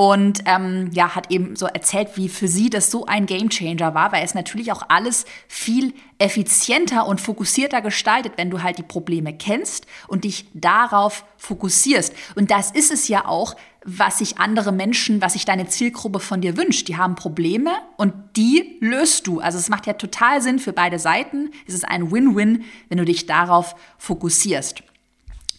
Und 0.00 0.44
ähm, 0.46 0.88
ja, 0.94 1.14
hat 1.14 1.30
eben 1.30 1.56
so 1.56 1.66
erzählt, 1.66 2.16
wie 2.16 2.30
für 2.30 2.48
sie 2.48 2.70
das 2.70 2.90
so 2.90 3.04
ein 3.04 3.26
Gamechanger 3.26 3.92
war, 3.92 4.12
weil 4.12 4.24
es 4.24 4.34
natürlich 4.34 4.72
auch 4.72 4.84
alles 4.88 5.26
viel 5.46 5.92
effizienter 6.16 7.06
und 7.06 7.20
fokussierter 7.20 7.82
gestaltet, 7.82 8.32
wenn 8.36 8.48
du 8.48 8.62
halt 8.62 8.78
die 8.78 8.82
Probleme 8.82 9.36
kennst 9.36 9.86
und 10.08 10.24
dich 10.24 10.46
darauf 10.54 11.26
fokussierst. 11.36 12.14
Und 12.34 12.50
das 12.50 12.70
ist 12.70 12.90
es 12.90 13.08
ja 13.08 13.26
auch, 13.26 13.56
was 13.84 14.16
sich 14.20 14.38
andere 14.38 14.72
Menschen, 14.72 15.20
was 15.20 15.34
sich 15.34 15.44
deine 15.44 15.68
Zielgruppe 15.68 16.18
von 16.20 16.40
dir 16.40 16.56
wünscht. 16.56 16.88
Die 16.88 16.96
haben 16.96 17.14
Probleme 17.14 17.70
und 17.98 18.14
die 18.36 18.78
löst 18.80 19.26
du. 19.26 19.40
Also 19.40 19.58
es 19.58 19.68
macht 19.68 19.86
ja 19.86 19.92
total 19.92 20.40
Sinn 20.40 20.60
für 20.60 20.72
beide 20.72 20.98
Seiten. 20.98 21.50
Es 21.68 21.74
ist 21.74 21.86
ein 21.86 22.10
Win-Win, 22.10 22.64
wenn 22.88 22.96
du 22.96 23.04
dich 23.04 23.26
darauf 23.26 23.76
fokussierst. 23.98 24.82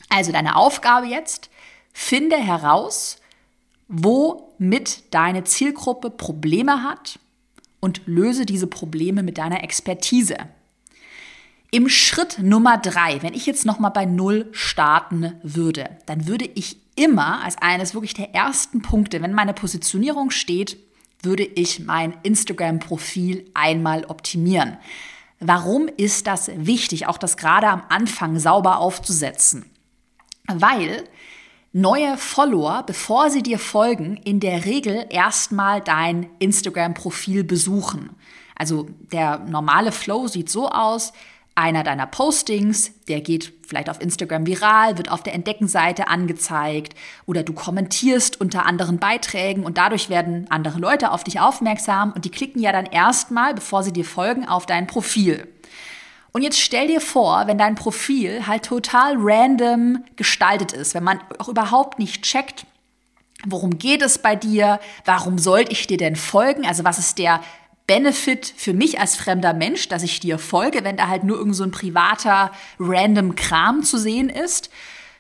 Also 0.10 0.32
deine 0.32 0.56
Aufgabe 0.56 1.06
jetzt, 1.06 1.52
finde 1.94 2.38
heraus, 2.38 3.21
womit 3.92 5.04
deine 5.12 5.44
Zielgruppe 5.44 6.10
Probleme 6.10 6.82
hat 6.82 7.20
und 7.82 8.02
löse 8.06 8.46
diese 8.46 8.68
Probleme 8.68 9.22
mit 9.22 9.38
deiner 9.38 9.64
Expertise. 9.64 10.38
Im 11.72 11.90
Schritt 11.90 12.40
Nummer 12.40 12.78
drei, 12.78 13.22
wenn 13.22 13.34
ich 13.34 13.46
jetzt 13.46 13.66
nochmal 13.66 13.92
bei 13.92 14.06
Null 14.06 14.50
starten 14.52 15.34
würde, 15.44 15.90
dann 16.06 16.28
würde 16.28 16.50
ich 16.56 16.78
immer 16.96 17.44
als 17.44 17.58
eines 17.58 17.94
wirklich 17.94 18.14
der 18.14 18.34
ersten 18.34 18.82
Punkte, 18.82 19.22
wenn 19.22 19.34
meine 19.34 19.54
Positionierung 19.54 20.32
steht, 20.32 20.78
würde 21.22 21.44
ich 21.44 21.80
mein 21.80 22.14
Instagram-Profil 22.24 23.50
einmal 23.54 24.06
optimieren. 24.06 24.78
Warum 25.40 25.88
ist 25.88 26.28
das 26.28 26.52
wichtig, 26.54 27.08
auch 27.08 27.18
das 27.18 27.38
gerade 27.38 27.68
am 27.68 27.84
Anfang 27.90 28.40
sauber 28.40 28.80
aufzusetzen? 28.80 29.66
Weil 30.48 31.04
neue 31.74 32.18
Follower, 32.18 32.84
bevor 32.86 33.30
sie 33.30 33.44
dir 33.44 33.60
folgen, 33.60 34.18
in 34.18 34.40
der 34.40 34.66
Regel 34.66 35.06
erstmal 35.10 35.82
dein 35.82 36.30
Instagram-Profil 36.40 37.44
besuchen. 37.44 38.12
Also 38.56 38.88
der 39.12 39.40
normale 39.40 39.92
Flow 39.92 40.28
sieht 40.28 40.50
so 40.50 40.70
aus, 40.70 41.14
einer 41.56 41.84
deiner 41.84 42.08
Postings, 42.08 42.94
der 43.08 43.20
geht 43.22 43.54
vielleicht 43.68 43.90
auf 43.90 44.02
Instagram 44.02 44.46
viral, 44.46 44.98
wird 44.98 45.12
auf 45.12 45.22
der 45.22 45.34
Entdeckenseite 45.34 46.08
angezeigt 46.08 46.96
oder 47.26 47.44
du 47.44 47.54
kommentierst 47.54 48.40
unter 48.40 48.66
anderen 48.66 49.00
Beiträgen 49.00 49.64
und 49.64 49.78
dadurch 49.78 50.10
werden 50.10 50.48
andere 50.50 50.80
Leute 50.80 51.12
auf 51.12 51.24
dich 51.24 51.40
aufmerksam 51.40 52.14
und 52.14 52.24
die 52.24 52.32
klicken 52.32 52.62
ja 52.62 52.72
dann 52.72 52.86
erstmal, 52.86 53.54
bevor 53.54 53.84
sie 53.84 53.92
dir 53.92 54.06
folgen, 54.06 54.48
auf 54.48 54.66
dein 54.66 54.88
Profil. 54.88 55.48
Und 56.34 56.44
jetzt 56.44 56.60
stell 56.60 56.88
dir 56.88 57.02
vor, 57.02 57.48
wenn 57.48 57.58
dein 57.58 57.76
Profil 57.76 58.48
halt 58.48 58.64
total 58.64 59.16
random 59.18 60.04
gestaltet 60.16 60.72
ist, 60.72 60.94
wenn 60.94 61.04
man 61.04 61.20
auch 61.40 61.50
überhaupt 61.50 62.00
nicht 62.00 62.24
checkt, 62.24 62.66
worum 63.46 63.78
geht 63.78 64.02
es 64.02 64.20
bei 64.20 64.36
dir, 64.36 64.80
warum 65.04 65.38
sollte 65.38 65.72
ich 65.72 65.88
dir 65.88 65.98
denn 65.98 66.16
folgen, 66.16 66.66
also 66.66 66.84
was 66.84 67.00
ist 67.00 67.18
der 67.18 67.42
Benefit 67.88 68.54
für 68.56 68.74
mich 68.74 69.00
als 69.00 69.18
fremder 69.18 69.54
Mensch, 69.54 69.90
dass 69.90 70.04
ich 70.04 70.20
dir 70.22 70.40
folge, 70.40 70.84
wenn 70.84 70.96
da 70.96 71.08
halt 71.08 71.24
nur 71.24 71.38
irgend 71.38 71.56
so 71.56 71.64
ein 71.64 71.72
privater 71.72 72.52
random 72.80 73.36
Kram 73.36 73.84
zu 73.84 73.98
sehen 73.98 74.30
ist 74.30 74.70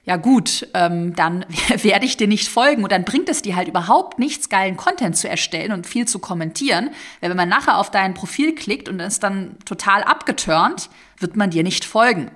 ja 0.03 0.15
gut, 0.17 0.67
ähm, 0.73 1.15
dann 1.15 1.45
werde 1.69 2.05
ich 2.05 2.17
dir 2.17 2.27
nicht 2.27 2.47
folgen 2.47 2.83
und 2.83 2.91
dann 2.91 3.05
bringt 3.05 3.29
es 3.29 3.41
dir 3.41 3.55
halt 3.55 3.67
überhaupt 3.67 4.19
nichts, 4.19 4.49
geilen 4.49 4.77
Content 4.77 5.15
zu 5.15 5.29
erstellen 5.29 5.71
und 5.71 5.85
viel 5.85 6.07
zu 6.07 6.19
kommentieren. 6.19 6.89
Weil 7.19 7.29
wenn 7.29 7.37
man 7.37 7.49
nachher 7.49 7.77
auf 7.77 7.91
dein 7.91 8.13
Profil 8.13 8.55
klickt 8.55 8.89
und 8.89 8.99
ist 8.99 9.23
dann 9.23 9.57
total 9.65 10.03
abgeturnt, 10.03 10.89
wird 11.17 11.35
man 11.35 11.51
dir 11.51 11.63
nicht 11.63 11.85
folgen. 11.85 12.31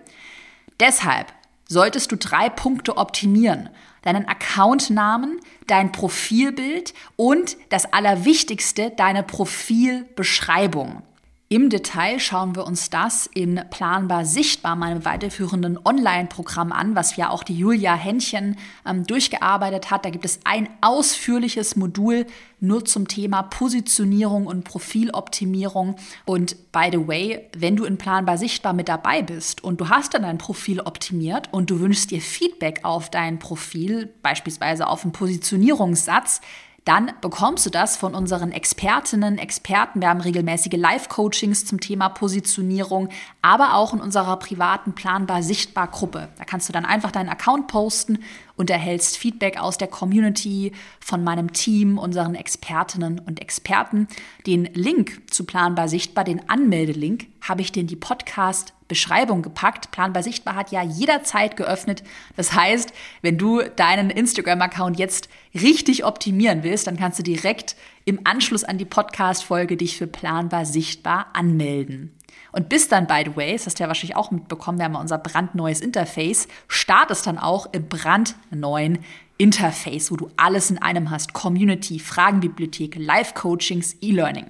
Deshalb 0.79 1.34
solltest 1.67 2.12
du 2.12 2.17
drei 2.17 2.50
Punkte 2.50 2.98
optimieren. 2.98 3.69
Deinen 4.03 4.27
Accountnamen, 4.27 5.39
dein 5.65 5.91
Profilbild 5.91 6.93
und 7.15 7.57
das 7.69 7.91
Allerwichtigste, 7.91 8.91
deine 8.91 9.24
Profilbeschreibung. 9.24 11.01
Im 11.48 11.70
Detail 11.70 12.20
schauen 12.20 12.56
wir 12.56 12.66
uns 12.66 12.90
das 12.90 13.28
in 13.28 13.62
Planbar 13.70 14.25
Sichtbar, 14.25 14.75
meinem 14.75 15.06
weiterführenden 15.06 15.78
Online-Programm 15.86 16.72
an, 16.72 16.96
was 16.96 17.18
ja 17.18 17.30
auch 17.30 17.44
die 17.44 17.56
Julia 17.56 17.94
Händchen 17.94 18.58
ähm, 18.84 19.06
durchgearbeitet 19.06 19.92
hat. 19.92 20.06
Da 20.06 20.10
gibt 20.10 20.25
es 20.25 20.40
ein 20.44 20.68
ausführliches 20.82 21.75
Modul 21.75 22.25
nur 22.60 22.84
zum 22.84 23.08
Thema 23.08 23.44
Positionierung 23.44 24.48
und 24.48 24.64
Profiloptimierung. 24.64 25.98
Und 26.25 26.72
by 26.72 26.90
the 26.92 27.08
way, 27.08 27.48
wenn 27.56 27.75
du 27.75 27.86
in 27.86 28.00
Planbar 28.00 28.40
Sichtbar 28.40 28.74
mit 28.74 28.90
dabei 28.90 29.22
bist 29.22 29.64
und 29.64 29.80
du 29.80 29.90
hast 29.90 30.16
dann 30.16 30.24
dein 30.24 30.40
Profil 30.40 30.80
optimiert 30.80 31.50
und 31.52 31.70
du 31.70 31.80
wünschst 31.80 32.10
dir 32.10 32.22
Feedback 32.22 32.80
auf 32.82 33.12
dein 33.12 33.38
Profil, 33.38 34.12
beispielsweise 34.24 34.88
auf 34.88 35.04
einen 35.04 35.12
Positionierungssatz, 35.12 36.42
dann 36.86 37.12
bekommst 37.20 37.65
du 37.65 37.72
das 37.72 37.98
von 37.98 38.13
unseren 38.13 38.51
Expertinnen, 38.51 39.39
Experten. 39.39 40.01
Wir 40.01 40.10
haben 40.10 40.22
regelmäßige 40.22 40.77
Live-Coachings 40.77 41.65
zum 41.65 41.80
Thema 41.80 42.10
Positionierung, 42.10 43.10
aber 43.42 43.74
auch 43.74 43.94
in 43.94 44.01
unserer 44.01 44.38
privaten 44.38 44.94
Planbar 44.94 45.42
Sichtbar 45.42 45.88
Gruppe. 45.88 46.30
Da 46.38 46.46
kannst 46.46 46.70
du 46.70 46.74
dann 46.74 46.86
einfach 46.86 47.12
deinen 47.12 47.30
Account 47.30 47.68
posten 47.68 48.20
und 48.56 48.70
erhältst 48.70 49.18
Feedback 49.18 49.60
aus 49.60 49.78
der 49.78 49.88
Community, 49.88 50.72
von 51.00 51.24
meinem 51.24 51.54
Team, 51.54 51.98
unseren 51.98 52.36
Expertinnen 52.36 53.20
und 53.20 53.42
Experten. 53.42 54.08
Den 54.48 54.66
Link 54.74 55.22
zu 55.32 55.46
Planbar 55.46 55.88
Sichtbar, 55.88 56.24
den 56.24 56.50
Anmeldelink, 56.50 57.28
habe 57.42 57.62
ich 57.62 57.72
dir 57.72 57.82
in 57.82 57.88
die 57.88 57.96
Podcast 57.96 58.74
Beschreibung 58.88 59.42
gepackt. 59.42 59.92
Planbar 59.92 60.24
Sichtbar 60.24 60.56
hat 60.56 60.72
ja 60.72 60.84
jederzeit 60.84 61.58
geöffnet. 61.58 62.04
Das 62.36 62.54
heißt, 62.54 62.94
wenn 63.22 63.38
du 63.38 63.62
deinen 63.64 64.10
Instagram-Account 64.10 65.00
jetzt 65.00 65.30
richtig 65.54 66.06
optimieren 66.06 66.64
willst, 66.64 66.88
dann 66.88 66.98
kannst 66.98 67.20
du 67.20 67.24
direkt 67.24 67.76
im 68.06 68.22
Anschluss 68.24 68.64
an 68.64 68.78
die 68.78 68.86
Podcast-Folge 68.86 69.78
dich 69.78 69.98
für 69.98 70.08
Planbar 70.08 70.66
Sichtbar 70.66 71.28
anmelden. 71.34 72.16
Und 72.56 72.70
bis 72.70 72.88
dann, 72.88 73.06
by 73.06 73.24
the 73.26 73.36
way, 73.36 73.52
das 73.52 73.66
hast 73.66 73.80
du 73.80 73.84
ja 73.84 73.90
wahrscheinlich 73.90 74.16
auch 74.16 74.32
mitbekommen, 74.32 74.78
wir 74.78 74.86
haben 74.86 74.94
ja 74.94 75.02
unser 75.02 75.18
brandneues 75.18 75.82
Interface, 75.82 76.48
startest 76.70 77.28
dann 77.28 77.38
auch 77.38 77.68
im 77.74 77.90
brandneuen 77.90 79.00
Interface, 79.38 80.10
wo 80.10 80.16
du 80.16 80.30
alles 80.38 80.72
in 80.72 80.78
einem 80.82 81.12
hast. 81.12 81.34
Community, 81.34 82.00
Fragenbibliothek, 82.00 82.96
Live-Coachings, 82.96 83.98
E-Learning. 84.00 84.46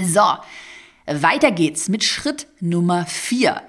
So, 0.00 0.22
weiter 1.06 1.50
geht's 1.50 1.88
mit 1.88 2.04
Schritt 2.04 2.46
Nummer 2.60 3.04
vier. 3.06 3.60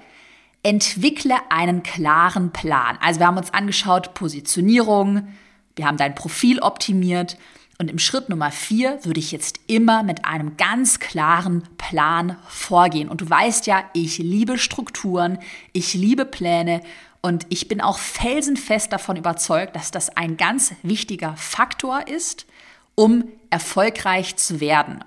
Entwickle 0.62 1.34
einen 1.48 1.82
klaren 1.82 2.52
Plan. 2.52 2.96
Also 3.00 3.18
wir 3.18 3.26
haben 3.26 3.38
uns 3.38 3.52
angeschaut, 3.52 4.14
Positionierung, 4.14 5.34
wir 5.74 5.86
haben 5.86 5.96
dein 5.96 6.14
Profil 6.14 6.60
optimiert 6.60 7.36
und 7.82 7.88
im 7.88 7.98
Schritt 7.98 8.28
Nummer 8.28 8.52
vier 8.52 9.00
würde 9.02 9.18
ich 9.18 9.32
jetzt 9.32 9.58
immer 9.66 10.04
mit 10.04 10.24
einem 10.24 10.56
ganz 10.56 11.00
klaren 11.00 11.64
Plan 11.78 12.36
vorgehen. 12.46 13.08
Und 13.08 13.22
du 13.22 13.28
weißt 13.28 13.66
ja, 13.66 13.82
ich 13.92 14.18
liebe 14.18 14.56
Strukturen, 14.56 15.38
ich 15.72 15.92
liebe 15.92 16.24
Pläne 16.24 16.82
und 17.22 17.44
ich 17.48 17.66
bin 17.66 17.80
auch 17.80 17.98
felsenfest 17.98 18.92
davon 18.92 19.16
überzeugt, 19.16 19.74
dass 19.74 19.90
das 19.90 20.16
ein 20.16 20.36
ganz 20.36 20.72
wichtiger 20.84 21.34
Faktor 21.36 22.06
ist, 22.06 22.46
um 22.94 23.24
erfolgreich 23.50 24.36
zu 24.36 24.60
werden. 24.60 25.02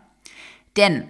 Denn 0.76 1.06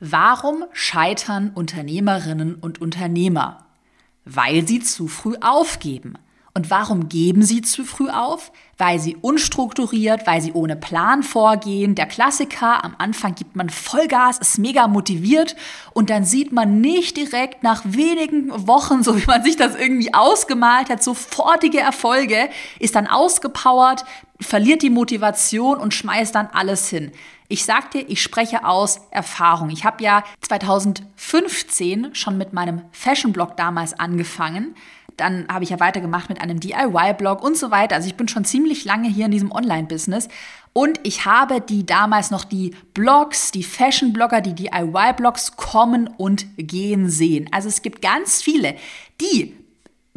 warum 0.00 0.64
scheitern 0.72 1.50
Unternehmerinnen 1.50 2.54
und 2.54 2.80
Unternehmer? 2.80 3.66
Weil 4.24 4.66
sie 4.66 4.80
zu 4.80 5.08
früh 5.08 5.36
aufgeben. 5.42 6.14
Und 6.54 6.70
warum 6.70 7.10
geben 7.10 7.42
sie 7.42 7.60
zu 7.60 7.84
früh 7.84 8.08
auf? 8.08 8.50
Weil 8.78 8.98
sie 8.98 9.16
unstrukturiert, 9.16 10.26
weil 10.26 10.42
sie 10.42 10.52
ohne 10.52 10.76
Plan 10.76 11.22
vorgehen. 11.22 11.94
Der 11.94 12.06
Klassiker, 12.06 12.84
am 12.84 12.94
Anfang 12.98 13.34
gibt 13.34 13.56
man 13.56 13.70
Vollgas, 13.70 14.38
ist 14.38 14.58
mega 14.58 14.86
motiviert 14.86 15.56
und 15.92 16.10
dann 16.10 16.24
sieht 16.24 16.52
man 16.52 16.80
nicht 16.80 17.16
direkt 17.16 17.62
nach 17.62 17.82
wenigen 17.84 18.66
Wochen, 18.66 19.02
so 19.04 19.16
wie 19.16 19.26
man 19.26 19.42
sich 19.42 19.56
das 19.56 19.76
irgendwie 19.76 20.12
ausgemalt 20.12 20.90
hat, 20.90 21.02
sofortige 21.02 21.80
Erfolge, 21.80 22.50
ist 22.78 22.94
dann 22.94 23.06
ausgepowert, 23.06 24.04
verliert 24.40 24.82
die 24.82 24.90
Motivation 24.90 25.78
und 25.78 25.94
schmeißt 25.94 26.34
dann 26.34 26.48
alles 26.52 26.88
hin. 26.88 27.12
Ich 27.48 27.64
sag 27.64 27.92
dir, 27.92 28.04
ich 28.08 28.22
spreche 28.22 28.64
aus 28.64 29.00
Erfahrung. 29.10 29.70
Ich 29.70 29.84
habe 29.84 30.02
ja 30.02 30.24
2015 30.40 32.14
schon 32.14 32.36
mit 32.36 32.52
meinem 32.52 32.82
Fashion-Blog 32.90 33.56
damals 33.56 33.98
angefangen 33.98 34.74
dann 35.16 35.46
habe 35.48 35.64
ich 35.64 35.70
ja 35.70 35.80
weitergemacht 35.80 36.28
mit 36.28 36.40
einem 36.40 36.60
DIY-Blog 36.60 37.42
und 37.42 37.56
so 37.56 37.70
weiter. 37.70 37.96
Also 37.96 38.08
ich 38.08 38.16
bin 38.16 38.28
schon 38.28 38.44
ziemlich 38.44 38.84
lange 38.84 39.08
hier 39.08 39.26
in 39.26 39.30
diesem 39.30 39.50
Online-Business. 39.50 40.28
Und 40.72 41.00
ich 41.04 41.24
habe 41.24 41.60
die 41.60 41.86
damals 41.86 42.30
noch 42.30 42.44
die 42.44 42.74
Blogs, 42.92 43.50
die 43.50 43.62
Fashion-Blogger, 43.62 44.42
die 44.42 44.54
DIY-Blogs 44.54 45.56
kommen 45.56 46.06
und 46.06 46.46
gehen 46.58 47.08
sehen. 47.08 47.48
Also 47.50 47.68
es 47.68 47.82
gibt 47.82 48.02
ganz 48.02 48.42
viele, 48.42 48.76
die 49.20 49.54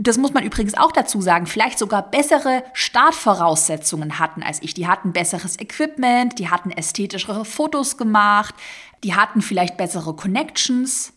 das 0.02 0.18
muss 0.18 0.34
man 0.34 0.46
übrigens 0.46 0.76
auch 0.76 0.94
dazu 0.94 1.20
sagen, 1.20 1.46
vielleicht 1.46 1.78
sogar 1.78 2.10
bessere 2.10 2.64
Startvoraussetzungen 2.72 4.18
hatten 4.18 4.42
als 4.42 4.62
ich. 4.62 4.74
Die 4.74 4.88
hatten 4.88 5.12
besseres 5.12 5.60
Equipment, 5.60 6.40
die 6.40 6.50
hatten 6.50 6.72
ästhetischere 6.72 7.44
Fotos 7.44 7.98
gemacht, 7.98 8.56
die 9.04 9.16
hatten 9.16 9.42
vielleicht 9.42 9.76
bessere 9.76 10.16
Connections, 10.16 11.12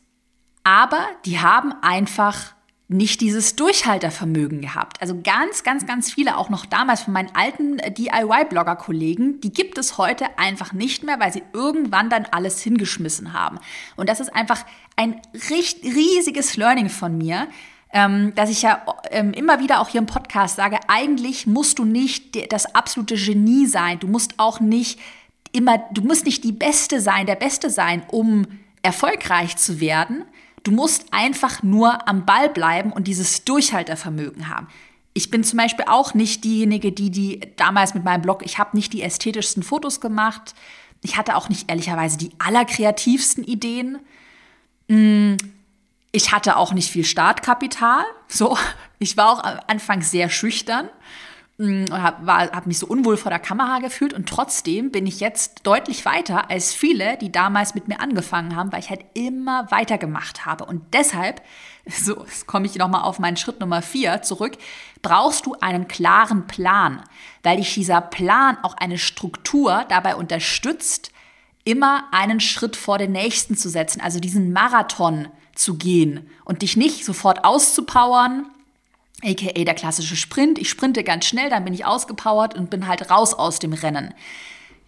aber 0.65 1.07
die 1.25 1.39
haben 1.39 1.73
einfach 1.83 2.55
nicht 2.93 3.21
dieses 3.21 3.57
Durchhaltervermögen 3.57 4.61
gehabt. 4.61 5.01
Also 5.01 5.21
ganz, 5.23 5.63
ganz, 5.63 5.87
ganz 5.87 6.13
viele, 6.13 6.37
auch 6.37 6.51
noch 6.51 6.67
damals 6.67 7.03
von 7.03 7.13
meinen 7.13 7.35
alten 7.35 7.79
äh, 7.79 7.91
DIY-Blogger-Kollegen, 7.91 9.41
die 9.41 9.53
gibt 9.53 9.79
es 9.79 9.99
heute 9.99 10.39
einfach 10.39 10.73
nicht 10.73 11.03
mehr, 11.03 11.19
weil 11.21 11.33
sie 11.33 11.43
irgendwann 11.53 12.11
dann 12.11 12.27
alles 12.31 12.61
hingeschmissen 12.63 13.33
haben. 13.33 13.59
Und 13.97 14.09
das 14.09 14.21
ist 14.21 14.35
einfach 14.35 14.65
ein 14.97 15.21
riesiges 15.35 16.57
Learning 16.57 16.89
von 16.89 17.17
mir, 17.17 17.49
ähm, 17.93 18.35
dass 18.35 18.51
ich 18.51 18.63
ja 18.63 18.85
ähm, 19.11 19.33
immer 19.33 19.61
wieder 19.61 19.81
auch 19.81 19.89
hier 19.89 20.01
im 20.01 20.07
Podcast 20.07 20.57
sage, 20.57 20.79
eigentlich 20.89 21.47
musst 21.47 21.79
du 21.79 21.85
nicht 21.85 22.53
das 22.53 22.75
absolute 22.75 23.17
Genie 23.17 23.67
sein. 23.67 23.99
Du 23.99 24.09
musst 24.09 24.39
auch 24.39 24.61
nicht 24.61 24.99
immer, 25.53 25.79
du 25.93 26.03
musst 26.03 26.25
nicht 26.25 26.43
die 26.45 26.53
Beste 26.53 27.01
sein, 27.01 27.27
der 27.27 27.37
Beste 27.37 27.71
sein, 27.71 28.03
um 28.11 28.47
erfolgreich 28.83 29.57
zu 29.57 29.81
werden, 29.81 30.25
Du 30.63 30.71
musst 30.71 31.13
einfach 31.13 31.63
nur 31.63 32.09
am 32.09 32.25
Ball 32.25 32.49
bleiben 32.49 32.93
und 32.93 33.09
dieses 33.09 33.45
Durchhaltervermögen 33.45 34.49
haben. 34.49 34.69
Ich 35.15 35.31
bin 35.31 35.45
zum 35.45 35.59
Beispiel 35.59 35.85
auch 35.89 36.15
nicht 36.15 36.45
diejenige, 36.45 36.93
die 36.93 37.11
die 37.11 37.41
damals 37.57 37.95
mit 37.95 38.05
meinem 38.05 38.23
Blog, 38.23 38.43
ich 38.45 38.59
habe 38.59 38.77
nicht 38.77 38.93
die 38.93 39.03
ästhetischsten 39.03 39.63
Fotos 39.63 40.01
gemacht. 40.01 40.55
Ich 41.03 41.17
hatte 41.17 41.37
auch 41.37 41.49
nicht 41.49 41.69
ehrlicherweise 41.69 42.17
die 42.17 42.31
allerkreativsten 42.39 43.45
Ideen. 43.45 43.99
Mm, 44.89 45.35
ich 46.13 46.33
hatte 46.33 46.57
auch 46.57 46.73
nicht 46.73 46.91
viel 46.91 47.05
Startkapital. 47.05 48.05
So, 48.29 48.57
ich 48.99 49.17
war 49.17 49.31
auch 49.31 49.45
am 49.45 49.61
Anfang 49.67 50.03
sehr 50.03 50.31
schüchtern 50.31 50.89
und 51.59 51.93
habe 51.93 52.27
hab 52.33 52.67
mich 52.67 52.79
so 52.79 52.87
unwohl 52.87 53.17
vor 53.17 53.31
der 53.31 53.39
Kamera 53.39 53.79
gefühlt 53.79 54.15
und 54.15 54.29
trotzdem 54.29 54.91
bin 54.91 55.07
ich 55.07 55.21
jetzt 55.21 55.61
deutlich 55.65 56.05
weiter 56.05 56.51
als 56.51 56.73
viele, 56.73 57.19
die 57.19 57.31
damals 57.31 57.75
mit 57.75 57.89
mir 57.89 58.01
angefangen 58.01 58.57
haben, 58.57 58.73
weil 58.73 58.81
ich 58.81 58.91
halt 58.91 59.05
immer 59.15 59.71
weitergemacht 59.71 60.47
habe. 60.47 60.65
Und 60.65 60.83
deshalb, 60.95 61.43
so 61.87 62.25
komme 62.47 62.67
ich 62.67 62.77
nochmal 62.77 63.03
auf 63.03 63.19
meinen 63.19 63.37
Schritt 63.37 63.61
Nummer 63.61 63.83
vier 63.83 64.23
zurück, 64.23 64.57
brauchst 65.03 65.47
du 65.47 65.55
einen 65.61 65.89
klaren 65.89 66.47
Plan, 66.47 67.03
weil 67.43 67.59
dich 67.59 67.75
dieser 67.75 68.01
Plan 68.01 68.57
auch 68.63 68.75
eine 68.75 68.99
Struktur 68.99 69.85
dabei 69.89 70.17
unterstützt, 70.17 71.13
immer 71.65 72.05
einen 72.13 72.41
Schritt 72.41 72.77
vor 72.77 72.99
den 72.99 73.13
nächsten 73.13 73.57
zu 73.57 73.69
setzen, 73.69 74.01
also 74.01 74.19
diesen 74.19 74.53
Marathon 74.53 75.29
zu 75.55 75.77
gehen 75.77 76.31
und 76.45 76.63
dich 76.63 76.77
nicht 76.77 77.05
sofort 77.05 77.45
auszupowern, 77.45 78.47
aka 79.23 79.65
der 79.65 79.75
klassische 79.75 80.17
Sprint. 80.17 80.59
Ich 80.59 80.69
sprinte 80.69 81.05
ganz 81.05 81.27
schnell, 81.27 81.51
dann 81.51 81.65
bin 81.65 81.75
ich 81.75 81.85
ausgepowert 81.85 82.57
und 82.57 82.71
bin 82.71 82.87
halt 82.87 83.11
raus 83.11 83.35
aus 83.35 83.59
dem 83.59 83.73
Rennen. 83.73 84.15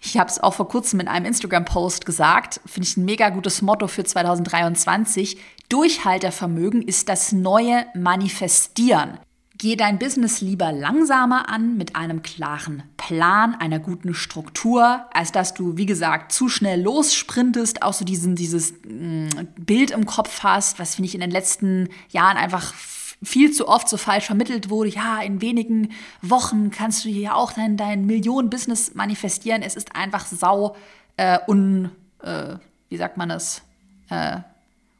Ich 0.00 0.19
habe 0.19 0.29
es 0.29 0.38
auch 0.38 0.53
vor 0.53 0.69
kurzem 0.69 1.00
in 1.00 1.09
einem 1.09 1.25
Instagram-Post 1.25 2.05
gesagt, 2.05 2.61
finde 2.67 2.87
ich 2.87 2.97
ein 2.97 3.07
mega 3.07 3.31
gutes 3.31 3.62
Motto 3.62 3.88
für 3.88 4.05
2023. 4.05 5.38
Durchhaltervermögen 5.71 6.83
ist 6.83 7.09
das 7.09 7.33
neue 7.33 7.87
Manifestieren. 7.95 9.19
Geh 9.57 9.76
dein 9.76 9.99
Business 9.99 10.41
lieber 10.41 10.73
langsamer 10.73 11.49
an 11.49 11.79
mit 11.79 11.97
einem 11.97 12.23
klaren 12.23 12.83
Plan, 12.97 13.55
einer 13.55 13.79
guten 13.79 14.12
Struktur, 14.12 15.07
als 15.14 15.33
dass 15.33 15.55
du, 15.55 15.76
wie 15.79 15.87
gesagt, 15.87 16.33
zu 16.33 16.49
schnell 16.49 16.83
lossprintest, 16.83 17.83
auch 17.83 17.95
so 17.95 18.05
diesen, 18.05 18.35
dieses 18.35 18.73
mm, 18.87 19.29
Bild 19.57 19.93
im 19.93 20.05
Kopf 20.07 20.43
hast, 20.43 20.79
was 20.79 20.97
finde 20.97 21.09
ich 21.09 21.14
in 21.14 21.21
den 21.21 21.31
letzten 21.31 21.88
Jahren 22.11 22.37
einfach 22.37 22.75
viel 23.23 23.52
zu 23.52 23.68
oft 23.68 23.88
so 23.88 23.97
falsch 23.97 24.26
vermittelt 24.26 24.71
wurde, 24.71 24.90
ja, 24.90 25.21
in 25.21 25.40
wenigen 25.40 25.92
Wochen 26.23 26.71
kannst 26.71 27.04
du 27.04 27.09
hier 27.09 27.37
auch 27.37 27.52
dein, 27.52 27.76
dein 27.76 28.06
Millionen-Business 28.06 28.94
manifestieren. 28.94 29.62
Es 29.62 29.76
ist 29.76 29.94
einfach 29.97 30.26
sau 30.26 30.76
äh, 31.16 31.38
un, 31.47 31.90
äh, 32.23 32.56
wie 32.88 32.97
sagt 32.97 33.16
man 33.16 33.30
es, 33.30 33.62
äh, 34.11 34.38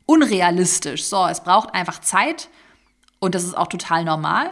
unrealistisch. 0.07 1.05
So, 1.05 1.27
es 1.27 1.43
braucht 1.43 1.75
einfach 1.75 2.01
Zeit 2.01 2.49
und 3.19 3.35
das 3.35 3.45
ist 3.45 3.57
auch 3.57 3.69
total 3.69 4.05
normal. 4.05 4.51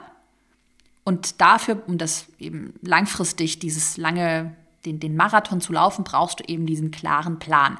Und 1.05 1.41
dafür, 1.41 1.83
um 1.87 1.99
das 1.99 2.27
eben 2.39 2.75
langfristig, 2.83 3.59
dieses 3.59 3.97
lange, 3.97 4.55
den, 4.85 5.01
den 5.01 5.17
Marathon 5.17 5.61
zu 5.61 5.73
laufen, 5.73 6.05
brauchst 6.05 6.41
du 6.41 6.45
eben 6.45 6.67
diesen 6.67 6.91
klaren 6.91 7.39
Plan. 7.39 7.79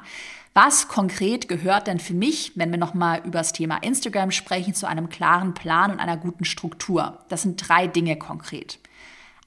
Was 0.53 0.87
konkret 0.87 1.47
gehört 1.47 1.87
denn 1.87 1.99
für 1.99 2.13
mich, 2.13 2.51
wenn 2.55 2.69
wir 2.69 2.77
nochmal 2.77 3.21
über 3.25 3.39
das 3.39 3.53
Thema 3.53 3.77
Instagram 3.77 4.29
sprechen, 4.29 4.75
zu 4.75 4.87
einem 4.87 5.09
klaren 5.09 5.55
Plan 5.55 5.91
und 5.91 5.99
einer 5.99 6.17
guten 6.17 6.45
Struktur? 6.45 7.19
Das 7.29 7.41
sind 7.41 7.67
drei 7.67 7.87
Dinge 7.87 8.17
konkret. 8.17 8.77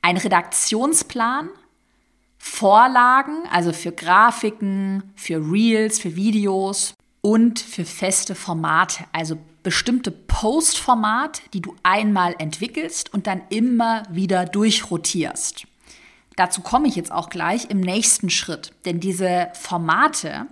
Ein 0.02 0.16
Redaktionsplan, 0.16 1.48
Vorlagen, 2.38 3.44
also 3.52 3.72
für 3.72 3.92
Grafiken, 3.92 5.12
für 5.14 5.38
Reels, 5.38 6.00
für 6.00 6.16
Videos 6.16 6.94
und 7.20 7.60
für 7.60 7.84
feste 7.84 8.34
Formate, 8.34 9.04
also 9.12 9.38
bestimmte 9.62 10.10
Postformate, 10.10 11.42
die 11.52 11.60
du 11.60 11.74
einmal 11.82 12.34
entwickelst 12.38 13.12
und 13.12 13.26
dann 13.26 13.42
immer 13.48 14.02
wieder 14.10 14.44
durchrotierst. 14.44 15.66
Dazu 16.36 16.60
komme 16.60 16.88
ich 16.88 16.96
jetzt 16.96 17.10
auch 17.10 17.30
gleich 17.30 17.70
im 17.70 17.80
nächsten 17.80 18.28
Schritt, 18.28 18.72
denn 18.84 19.00
diese 19.00 19.48
Formate, 19.54 20.46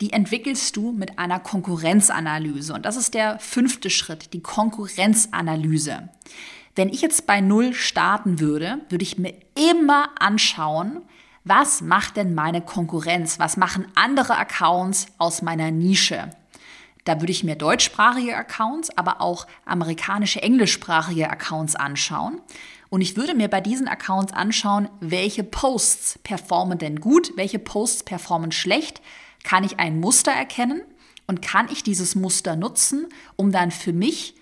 die 0.00 0.12
entwickelst 0.12 0.76
du 0.76 0.92
mit 0.92 1.18
einer 1.18 1.40
Konkurrenzanalyse. 1.40 2.74
Und 2.74 2.84
das 2.84 2.96
ist 2.96 3.14
der 3.14 3.38
fünfte 3.38 3.90
Schritt, 3.90 4.32
die 4.32 4.42
Konkurrenzanalyse. 4.42 6.08
Wenn 6.74 6.90
ich 6.90 7.00
jetzt 7.00 7.26
bei 7.26 7.40
Null 7.40 7.72
starten 7.72 8.38
würde, 8.38 8.80
würde 8.90 9.02
ich 9.02 9.18
mir 9.18 9.34
immer 9.54 10.10
anschauen, 10.20 11.00
was 11.44 11.80
macht 11.80 12.16
denn 12.16 12.34
meine 12.34 12.60
Konkurrenz? 12.60 13.38
Was 13.38 13.56
machen 13.56 13.86
andere 13.94 14.36
Accounts 14.36 15.06
aus 15.16 15.42
meiner 15.42 15.70
Nische? 15.70 16.30
Da 17.04 17.20
würde 17.20 17.30
ich 17.30 17.44
mir 17.44 17.54
deutschsprachige 17.54 18.36
Accounts, 18.36 18.90
aber 18.98 19.20
auch 19.20 19.46
amerikanische, 19.64 20.42
englischsprachige 20.42 21.30
Accounts 21.30 21.76
anschauen. 21.76 22.40
Und 22.88 23.00
ich 23.00 23.16
würde 23.16 23.34
mir 23.34 23.48
bei 23.48 23.60
diesen 23.60 23.86
Accounts 23.86 24.32
anschauen, 24.32 24.88
welche 25.00 25.44
Posts 25.44 26.18
performen 26.24 26.78
denn 26.78 27.00
gut, 27.00 27.32
welche 27.36 27.60
Posts 27.60 28.02
performen 28.02 28.50
schlecht, 28.50 29.00
kann 29.46 29.62
ich 29.62 29.78
ein 29.78 30.00
Muster 30.00 30.32
erkennen 30.32 30.82
und 31.28 31.40
kann 31.40 31.68
ich 31.70 31.84
dieses 31.84 32.16
Muster 32.16 32.56
nutzen, 32.56 33.06
um 33.36 33.52
dann 33.52 33.70
für 33.70 33.92
mich 33.92 34.34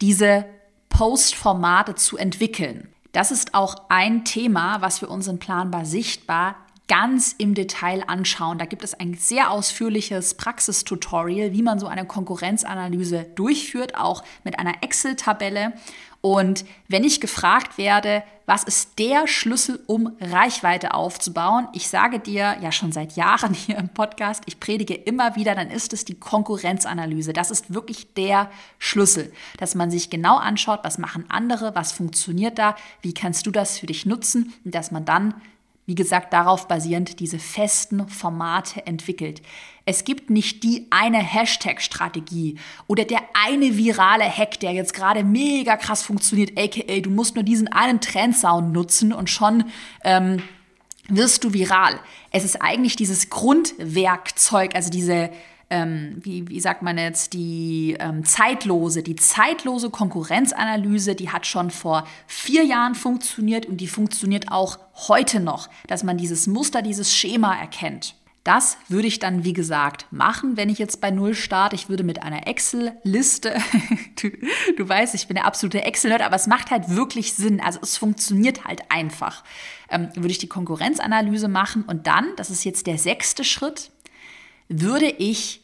diese 0.00 0.44
Postformate 0.88 1.94
zu 1.94 2.16
entwickeln. 2.16 2.88
Das 3.12 3.30
ist 3.30 3.54
auch 3.54 3.84
ein 3.88 4.24
Thema, 4.24 4.80
was 4.80 5.00
wir 5.00 5.10
uns 5.10 5.28
in 5.28 5.38
Planbar 5.38 5.84
sichtbar 5.84 6.56
ganz 6.88 7.36
im 7.38 7.54
Detail 7.54 8.02
anschauen. 8.08 8.58
Da 8.58 8.64
gibt 8.64 8.82
es 8.82 8.94
ein 8.94 9.14
sehr 9.14 9.50
ausführliches 9.50 10.34
Praxistutorial, 10.34 11.52
wie 11.52 11.62
man 11.62 11.78
so 11.78 11.86
eine 11.86 12.04
Konkurrenzanalyse 12.04 13.24
durchführt, 13.36 13.96
auch 13.96 14.24
mit 14.42 14.58
einer 14.58 14.82
Excel-Tabelle. 14.82 15.72
Und 16.22 16.64
wenn 16.86 17.02
ich 17.02 17.20
gefragt 17.20 17.78
werde, 17.78 18.22
was 18.46 18.62
ist 18.62 19.00
der 19.00 19.26
Schlüssel, 19.26 19.80
um 19.88 20.16
Reichweite 20.20 20.94
aufzubauen, 20.94 21.66
ich 21.72 21.88
sage 21.88 22.20
dir 22.20 22.56
ja 22.60 22.70
schon 22.70 22.92
seit 22.92 23.16
Jahren 23.16 23.54
hier 23.54 23.76
im 23.76 23.88
Podcast, 23.88 24.44
ich 24.46 24.60
predige 24.60 24.94
immer 24.94 25.34
wieder, 25.34 25.56
dann 25.56 25.68
ist 25.68 25.92
es 25.92 26.04
die 26.04 26.14
Konkurrenzanalyse. 26.14 27.32
Das 27.32 27.50
ist 27.50 27.74
wirklich 27.74 28.14
der 28.14 28.50
Schlüssel, 28.78 29.32
dass 29.58 29.74
man 29.74 29.90
sich 29.90 30.10
genau 30.10 30.36
anschaut, 30.36 30.80
was 30.84 30.96
machen 30.96 31.24
andere, 31.28 31.74
was 31.74 31.90
funktioniert 31.90 32.56
da, 32.56 32.76
wie 33.00 33.14
kannst 33.14 33.44
du 33.46 33.50
das 33.50 33.78
für 33.78 33.86
dich 33.86 34.06
nutzen 34.06 34.54
und 34.64 34.76
dass 34.76 34.92
man 34.92 35.04
dann 35.04 35.34
wie 35.92 35.94
gesagt, 35.94 36.32
darauf 36.32 36.68
basierend 36.68 37.20
diese 37.20 37.38
festen 37.38 38.08
Formate 38.08 38.86
entwickelt. 38.86 39.42
Es 39.84 40.04
gibt 40.04 40.30
nicht 40.30 40.62
die 40.62 40.86
eine 40.88 41.18
Hashtag-Strategie 41.18 42.56
oder 42.86 43.04
der 43.04 43.20
eine 43.34 43.76
virale 43.76 44.24
Hack, 44.24 44.58
der 44.60 44.72
jetzt 44.72 44.94
gerade 44.94 45.22
mega 45.22 45.76
krass 45.76 46.02
funktioniert, 46.02 46.58
aka 46.58 47.00
du 47.00 47.10
musst 47.10 47.34
nur 47.34 47.44
diesen 47.44 47.68
einen 47.68 48.00
Trendsound 48.00 48.72
nutzen 48.72 49.12
und 49.12 49.28
schon 49.28 49.64
ähm, 50.02 50.42
wirst 51.08 51.44
du 51.44 51.52
viral. 51.52 52.00
Es 52.30 52.42
ist 52.42 52.62
eigentlich 52.62 52.96
dieses 52.96 53.28
Grundwerkzeug, 53.28 54.74
also 54.74 54.88
diese 54.88 55.28
ähm, 55.72 56.18
wie, 56.20 56.46
wie 56.48 56.60
sagt 56.60 56.82
man 56.82 56.98
jetzt, 56.98 57.32
die 57.32 57.96
ähm, 57.98 58.26
zeitlose, 58.26 59.02
die 59.02 59.16
zeitlose 59.16 59.88
Konkurrenzanalyse, 59.88 61.14
die 61.14 61.30
hat 61.30 61.46
schon 61.46 61.70
vor 61.70 62.06
vier 62.26 62.62
Jahren 62.62 62.94
funktioniert 62.94 63.64
und 63.64 63.78
die 63.78 63.88
funktioniert 63.88 64.52
auch 64.52 64.78
heute 65.08 65.40
noch, 65.40 65.70
dass 65.86 66.04
man 66.04 66.18
dieses 66.18 66.46
Muster, 66.46 66.82
dieses 66.82 67.16
Schema 67.16 67.58
erkennt. 67.58 68.14
Das 68.44 68.76
würde 68.88 69.08
ich 69.08 69.18
dann, 69.18 69.44
wie 69.44 69.54
gesagt, 69.54 70.06
machen, 70.10 70.58
wenn 70.58 70.68
ich 70.68 70.78
jetzt 70.78 71.00
bei 71.00 71.10
Null 71.10 71.34
starte. 71.34 71.74
Ich 71.74 71.88
würde 71.88 72.04
mit 72.04 72.22
einer 72.22 72.46
Excel-Liste, 72.46 73.56
du, 74.20 74.28
du, 74.76 74.86
weißt, 74.86 75.14
ich 75.14 75.26
bin 75.26 75.36
der 75.36 75.46
absolute 75.46 75.84
Excel-Nerd, 75.84 76.20
aber 76.20 76.36
es 76.36 76.48
macht 76.48 76.70
halt 76.70 76.90
wirklich 76.90 77.32
Sinn. 77.32 77.62
Also 77.62 77.78
es 77.80 77.96
funktioniert 77.96 78.66
halt 78.66 78.82
einfach. 78.90 79.42
Ähm, 79.88 80.10
würde 80.16 80.32
ich 80.32 80.38
die 80.38 80.48
Konkurrenzanalyse 80.48 81.48
machen 81.48 81.84
und 81.84 82.06
dann, 82.06 82.26
das 82.36 82.50
ist 82.50 82.64
jetzt 82.64 82.86
der 82.86 82.98
sechste 82.98 83.42
Schritt, 83.42 83.90
würde 84.68 85.06
ich 85.06 85.61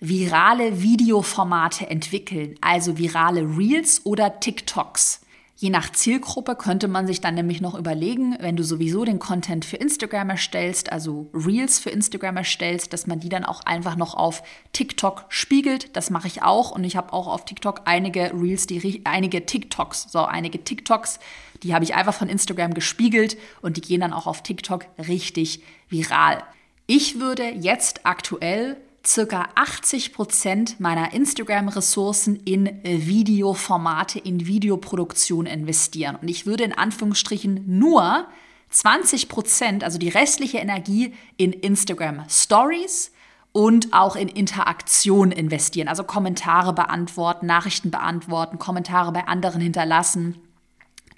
virale 0.00 0.80
Videoformate 0.80 1.88
entwickeln, 1.88 2.54
also 2.62 2.96
virale 2.96 3.42
Reels 3.42 4.00
oder 4.04 4.40
TikToks. 4.40 5.20
Je 5.56 5.68
nach 5.68 5.92
Zielgruppe 5.92 6.56
könnte 6.56 6.88
man 6.88 7.06
sich 7.06 7.20
dann 7.20 7.34
nämlich 7.34 7.60
noch 7.60 7.78
überlegen, 7.78 8.34
wenn 8.40 8.56
du 8.56 8.64
sowieso 8.64 9.04
den 9.04 9.18
Content 9.18 9.66
für 9.66 9.76
Instagram 9.76 10.30
erstellst, 10.30 10.90
also 10.90 11.28
Reels 11.34 11.78
für 11.78 11.90
Instagram 11.90 12.38
erstellst, 12.38 12.94
dass 12.94 13.06
man 13.06 13.20
die 13.20 13.28
dann 13.28 13.44
auch 13.44 13.60
einfach 13.66 13.94
noch 13.94 14.14
auf 14.14 14.42
TikTok 14.72 15.26
spiegelt. 15.28 15.94
Das 15.94 16.08
mache 16.08 16.28
ich 16.28 16.42
auch 16.42 16.70
und 16.70 16.84
ich 16.84 16.96
habe 16.96 17.12
auch 17.12 17.26
auf 17.26 17.44
TikTok 17.44 17.82
einige 17.84 18.32
Reels, 18.32 18.66
die 18.66 19.02
einige 19.04 19.44
TikToks, 19.44 20.06
so 20.10 20.20
einige 20.20 20.64
TikToks, 20.64 21.20
die 21.62 21.74
habe 21.74 21.84
ich 21.84 21.94
einfach 21.94 22.14
von 22.14 22.30
Instagram 22.30 22.72
gespiegelt 22.72 23.36
und 23.60 23.76
die 23.76 23.82
gehen 23.82 24.00
dann 24.00 24.14
auch 24.14 24.26
auf 24.26 24.42
TikTok 24.42 24.86
richtig 24.96 25.62
viral. 25.90 26.42
Ich 26.86 27.20
würde 27.20 27.50
jetzt 27.50 28.06
aktuell 28.06 28.78
circa 29.04 29.48
80 29.54 30.12
Prozent 30.12 30.80
meiner 30.80 31.12
Instagram-Ressourcen 31.12 32.36
in 32.44 32.80
Videoformate, 32.82 34.18
in 34.18 34.46
Videoproduktion 34.46 35.46
investieren. 35.46 36.16
Und 36.16 36.28
ich 36.28 36.46
würde 36.46 36.64
in 36.64 36.72
Anführungsstrichen 36.72 37.64
nur 37.78 38.26
20 38.70 39.28
Prozent, 39.28 39.84
also 39.84 39.98
die 39.98 40.08
restliche 40.08 40.58
Energie, 40.58 41.14
in 41.36 41.52
Instagram 41.52 42.24
Stories 42.28 43.12
und 43.52 43.92
auch 43.92 44.16
in 44.16 44.28
Interaktion 44.28 45.32
investieren. 45.32 45.88
Also 45.88 46.04
Kommentare 46.04 46.72
beantworten, 46.72 47.46
Nachrichten 47.46 47.90
beantworten, 47.90 48.58
Kommentare 48.58 49.12
bei 49.12 49.26
anderen 49.26 49.60
hinterlassen. 49.60 50.36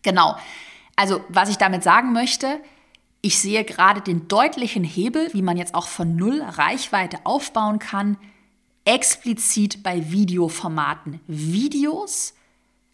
Genau. 0.03 0.37
Also, 0.97 1.21
was 1.29 1.49
ich 1.49 1.57
damit 1.59 1.83
sagen 1.83 2.13
möchte, 2.13 2.61
ich 3.23 3.39
sehe 3.39 3.65
gerade 3.65 4.01
den 4.01 4.27
deutlichen 4.27 4.83
Hebel, 4.83 5.33
wie 5.33 5.43
man 5.43 5.57
jetzt 5.57 5.75
auch 5.75 5.87
von 5.87 6.17
Null 6.17 6.43
Reichweite 6.43 7.21
aufbauen 7.25 7.79
kann, 7.79 8.19
explizit 8.85 9.85
bei 9.85 10.11
Videoformaten. 10.11 11.21
Videos, 11.29 12.35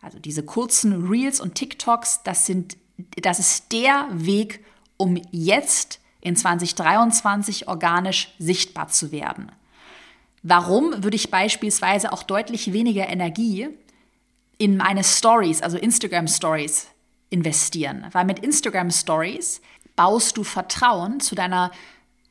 also 0.02 0.18
diese 0.18 0.42
kurzen 0.44 1.08
Reels 1.08 1.40
und 1.40 1.54
TikToks, 1.54 2.22
das, 2.24 2.44
sind, 2.44 2.76
das 3.16 3.38
ist 3.38 3.72
der 3.72 4.06
Weg, 4.12 4.62
um 4.98 5.20
jetzt 5.30 6.00
in 6.20 6.36
2023 6.36 7.66
organisch 7.66 8.34
sichtbar 8.38 8.88
zu 8.88 9.10
werden. 9.10 9.50
Warum 10.42 11.02
würde 11.02 11.16
ich 11.16 11.30
beispielsweise 11.30 12.12
auch 12.12 12.22
deutlich 12.22 12.72
weniger 12.74 13.08
Energie 13.08 13.68
in 14.58 14.76
meine 14.76 15.04
Stories, 15.04 15.62
also 15.62 15.78
Instagram 15.78 16.28
Stories, 16.28 16.88
investieren? 17.30 18.06
Weil 18.12 18.24
mit 18.26 18.40
Instagram 18.40 18.90
Stories 18.90 19.62
baust 19.98 20.36
du 20.36 20.44
Vertrauen 20.44 21.18
zu 21.18 21.34
deiner 21.34 21.72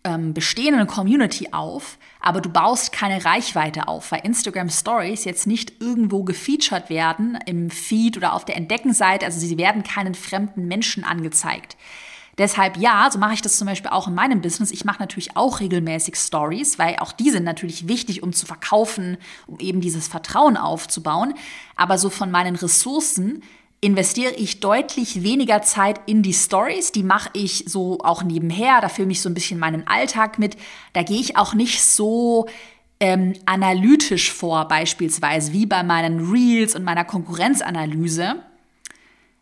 ähm, 0.06 0.34
bestehenden 0.34 0.88
Community 0.88 1.50
auf, 1.52 1.98
aber 2.22 2.40
du 2.40 2.50
baust 2.50 2.94
keine 2.94 3.26
Reichweite 3.26 3.90
auf, 3.90 4.14
weil 4.14 4.22
Instagram 4.24 4.70
Stories 4.70 5.26
jetzt 5.26 5.48
nicht 5.48 5.82
irgendwo 5.82 6.24
gefeatured 6.24 6.90
werden 6.90 7.38
im 7.46 7.70
Feed 7.70 8.16
oder 8.16 8.34
auf 8.34 8.46
der 8.46 8.56
Entdeckenseite, 8.56 9.26
also 9.26 9.38
sie 9.40 9.58
werden 9.58 9.84
keinen 9.84 10.16
fremden 10.16 10.70
Menschen 10.70 11.04
angezeigt. 11.04 11.76
Deshalb 12.38 12.78
ja, 12.78 13.10
so 13.12 13.20
mache 13.20 13.34
ich 13.34 13.42
das 13.42 13.58
zum 13.58 13.68
Beispiel 13.68 13.92
auch 13.92 14.08
in 14.08 14.14
meinem 14.14 14.42
Business. 14.42 14.72
Ich 14.72 14.86
mache 14.86 15.00
natürlich 15.00 15.36
auch 15.36 15.60
regelmäßig 15.60 16.16
Stories, 16.16 16.80
weil 16.80 16.96
auch 16.98 17.12
die 17.12 17.32
sind 17.32 17.44
natürlich 17.44 17.88
wichtig, 17.88 18.24
um 18.24 18.32
zu 18.32 18.46
verkaufen, 18.46 19.18
um 19.46 19.60
eben 19.60 19.82
dieses 19.82 20.08
Vertrauen 20.08 20.56
aufzubauen. 20.56 21.34
Aber 21.76 21.98
so 21.98 22.12
von 22.12 22.30
meinen 22.30 22.56
Ressourcen 22.56 23.42
investiere 23.80 24.34
ich 24.34 24.60
deutlich 24.60 25.24
weniger 25.24 25.62
Zeit 25.62 26.02
in 26.08 26.24
die 26.24 26.34
Stories. 26.34 26.92
Die 26.92 27.04
mache 27.04 27.30
ich 27.34 27.66
so 27.68 28.00
auch 28.00 28.24
nebenher. 28.24 28.82
Da 28.82 28.90
filme 28.90 29.12
ich 29.12 29.22
so 29.22 29.30
ein 29.30 29.36
bisschen 29.36 29.60
meinen 29.60 29.88
Alltag 29.88 30.40
mit. 30.40 30.58
Da 30.94 31.04
gehe 31.04 31.20
ich 31.20 31.38
auch 31.38 31.54
nicht 31.54 31.84
so 31.84 32.48
ähm, 33.00 33.34
analytisch 33.46 34.32
vor, 34.32 34.68
beispielsweise 34.68 35.54
wie 35.54 35.66
bei 35.66 35.84
meinen 35.84 36.32
Reels 36.32 36.76
und 36.76 36.84
meiner 36.84 37.06
Konkurrenzanalyse, 37.06 38.42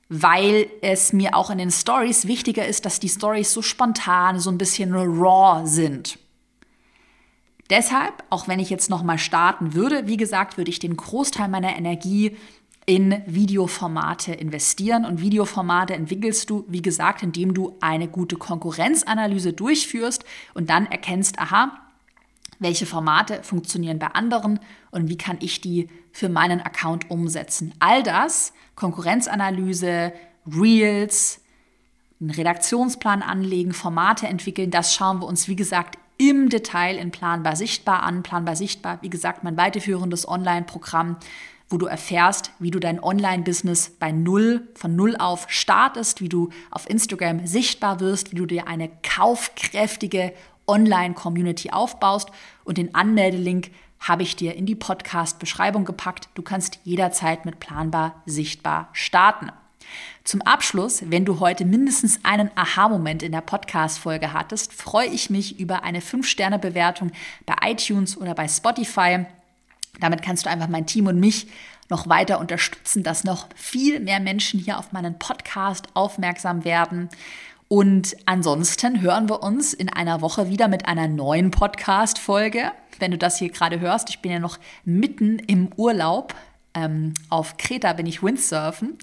weil 0.10 0.68
es 0.82 1.14
mir 1.14 1.36
auch 1.36 1.50
in 1.50 1.58
den 1.58 1.72
Stories 1.72 2.28
wichtiger 2.28 2.66
ist, 2.68 2.86
dass 2.86 3.00
die 3.00 3.10
Stories 3.10 3.54
so 3.54 3.62
spontan, 3.62 4.40
so 4.40 4.50
ein 4.50 4.58
bisschen 4.58 4.94
raw 4.94 5.66
sind. 5.66 6.20
Deshalb, 7.70 8.24
auch 8.30 8.48
wenn 8.48 8.60
ich 8.60 8.70
jetzt 8.70 8.90
noch 8.90 9.02
mal 9.02 9.18
starten 9.18 9.74
würde, 9.74 10.06
wie 10.06 10.18
gesagt, 10.18 10.58
würde 10.58 10.70
ich 10.70 10.80
den 10.80 10.96
Großteil 10.96 11.48
meiner 11.48 11.76
Energie 11.76 12.38
in 12.86 13.22
Videoformate 13.26 14.34
investieren. 14.34 15.06
Und 15.06 15.22
Videoformate 15.22 15.94
entwickelst 15.94 16.50
du, 16.50 16.66
wie 16.68 16.82
gesagt, 16.82 17.24
indem 17.24 17.54
du 17.54 17.76
eine 17.82 18.08
gute 18.08 18.36
Konkurrenzanalyse 18.36 19.54
durchführst 19.54 20.24
und 20.54 20.70
dann 20.70 20.86
erkennst, 20.86 21.40
aha, 21.40 21.72
welche 22.60 22.86
Formate 22.86 23.44
funktionieren 23.44 24.00
bei 24.00 24.08
anderen 24.08 24.60
und 24.92 25.10
wie 25.10 25.18
kann 25.18 25.38
ich 25.42 25.62
die 25.62 25.90
für 26.12 26.30
meinen 26.30 26.62
Account 26.62 27.10
umsetzen. 27.10 27.74
All 27.80 28.04
das, 28.04 28.54
Konkurrenzanalyse, 28.76 30.14
Reels, 30.48 31.42
einen 32.22 32.30
Redaktionsplan 32.30 33.22
anlegen, 33.22 33.74
Formate 33.74 34.28
entwickeln, 34.28 34.72
das 34.72 34.94
schauen 34.94 35.20
wir 35.20 35.28
uns, 35.28 35.48
wie 35.48 35.56
gesagt, 35.56 35.98
im 36.18 36.48
Detail 36.48 36.96
in 36.96 37.12
Planbar 37.12 37.58
Sichtbar 37.58 38.04
an. 38.04 38.24
Planbar 38.24 38.56
Sichtbar, 38.56 39.00
wie 39.02 39.10
gesagt, 39.10 39.44
mein 39.44 39.58
weiterführendes 39.58 40.26
Online-Programm, 40.26 41.18
wo 41.70 41.78
du 41.78 41.88
erfährst, 41.88 42.52
wie 42.60 42.72
du 42.72 42.80
dein 42.80 43.04
Online-Business 43.04 43.96
bei 44.00 44.12
Null, 44.12 44.68
von 44.76 44.96
Null 44.96 45.16
auf 45.18 45.48
startest, 45.50 46.22
wie 46.22 46.30
du 46.30 46.50
auf 46.70 46.90
Instagram 46.90 47.46
sichtbar 47.48 48.00
wirst, 48.00 48.32
wie 48.32 48.38
du 48.38 48.46
dir 48.46 48.68
eine 48.68 48.90
kaufkräftige 49.04 50.34
Online-Community 50.68 51.72
aufbaust. 51.72 52.30
Und 52.64 52.78
den 52.78 52.94
Anmeldelink 52.94 53.72
habe 54.00 54.24
ich 54.24 54.36
dir 54.36 54.56
in 54.56 54.66
die 54.66 54.76
Podcast-Beschreibung 54.76 55.86
gepackt. 55.86 56.30
Du 56.36 56.44
kannst 56.44 56.80
jederzeit 56.84 57.46
mit 57.46 57.60
Planbar 57.60 58.22
sichtbar 58.26 58.90
starten. 58.94 59.52
Zum 60.24 60.42
Abschluss, 60.42 61.04
wenn 61.10 61.26
du 61.26 61.40
heute 61.40 61.66
mindestens 61.66 62.20
einen 62.24 62.50
Aha-Moment 62.56 63.22
in 63.22 63.32
der 63.32 63.42
Podcast-Folge 63.42 64.34
hattest, 64.34 64.74
freue 64.74 65.08
ich 65.08 65.30
mich 65.30 65.60
über 65.60 65.84
eine 65.84 66.00
5-Sterne-Bewertung 66.00 67.12
bei 67.46 67.56
iTunes 67.64 68.18
oder 68.18 68.34
bei 68.34 68.48
Spotify. 68.48 69.26
Damit 70.00 70.22
kannst 70.22 70.46
du 70.46 70.50
einfach 70.50 70.68
mein 70.68 70.86
Team 70.86 71.08
und 71.08 71.20
mich 71.20 71.48
noch 71.90 72.10
weiter 72.10 72.40
unterstützen, 72.40 73.04
dass 73.04 73.24
noch 73.24 73.48
viel 73.56 74.00
mehr 74.00 74.20
Menschen 74.20 74.60
hier 74.60 74.80
auf 74.80 74.92
meinen 74.92 75.20
Podcast 75.20 75.88
aufmerksam 75.94 76.66
werden. 76.66 77.10
Und 77.68 78.16
ansonsten 78.26 79.02
hören 79.02 79.28
wir 79.28 79.42
uns 79.42 79.74
in 79.74 79.90
einer 79.90 80.22
Woche 80.22 80.50
wieder 80.50 80.68
mit 80.68 80.88
einer 80.88 81.08
neuen 81.08 81.52
Podcast-Folge. 81.52 82.72
Wenn 83.00 83.12
du 83.12 83.18
das 83.18 83.38
hier 83.38 83.50
gerade 83.50 83.80
hörst, 83.80 84.10
ich 84.10 84.20
bin 84.20 84.32
ja 84.32 84.40
noch 84.40 84.60
mitten 84.84 85.40
im 85.40 85.70
Urlaub. 85.76 86.36
Ähm, 86.74 87.14
auf 87.30 87.58
Kreta 87.58 87.94
bin 87.94 88.06
ich 88.06 88.22
Windsurfen. 88.22 88.98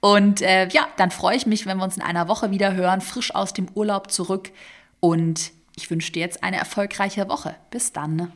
Und 0.00 0.42
äh, 0.42 0.68
ja, 0.68 0.88
dann 0.96 1.10
freue 1.10 1.36
ich 1.36 1.46
mich, 1.46 1.66
wenn 1.66 1.78
wir 1.78 1.84
uns 1.84 1.96
in 1.96 2.02
einer 2.02 2.28
Woche 2.28 2.50
wieder 2.50 2.74
hören, 2.74 3.00
frisch 3.00 3.34
aus 3.34 3.52
dem 3.52 3.68
Urlaub 3.74 4.10
zurück. 4.10 4.52
Und 5.00 5.50
ich 5.76 5.90
wünsche 5.90 6.12
dir 6.12 6.20
jetzt 6.20 6.42
eine 6.42 6.56
erfolgreiche 6.56 7.28
Woche. 7.28 7.56
Bis 7.70 7.92
dann. 7.92 8.32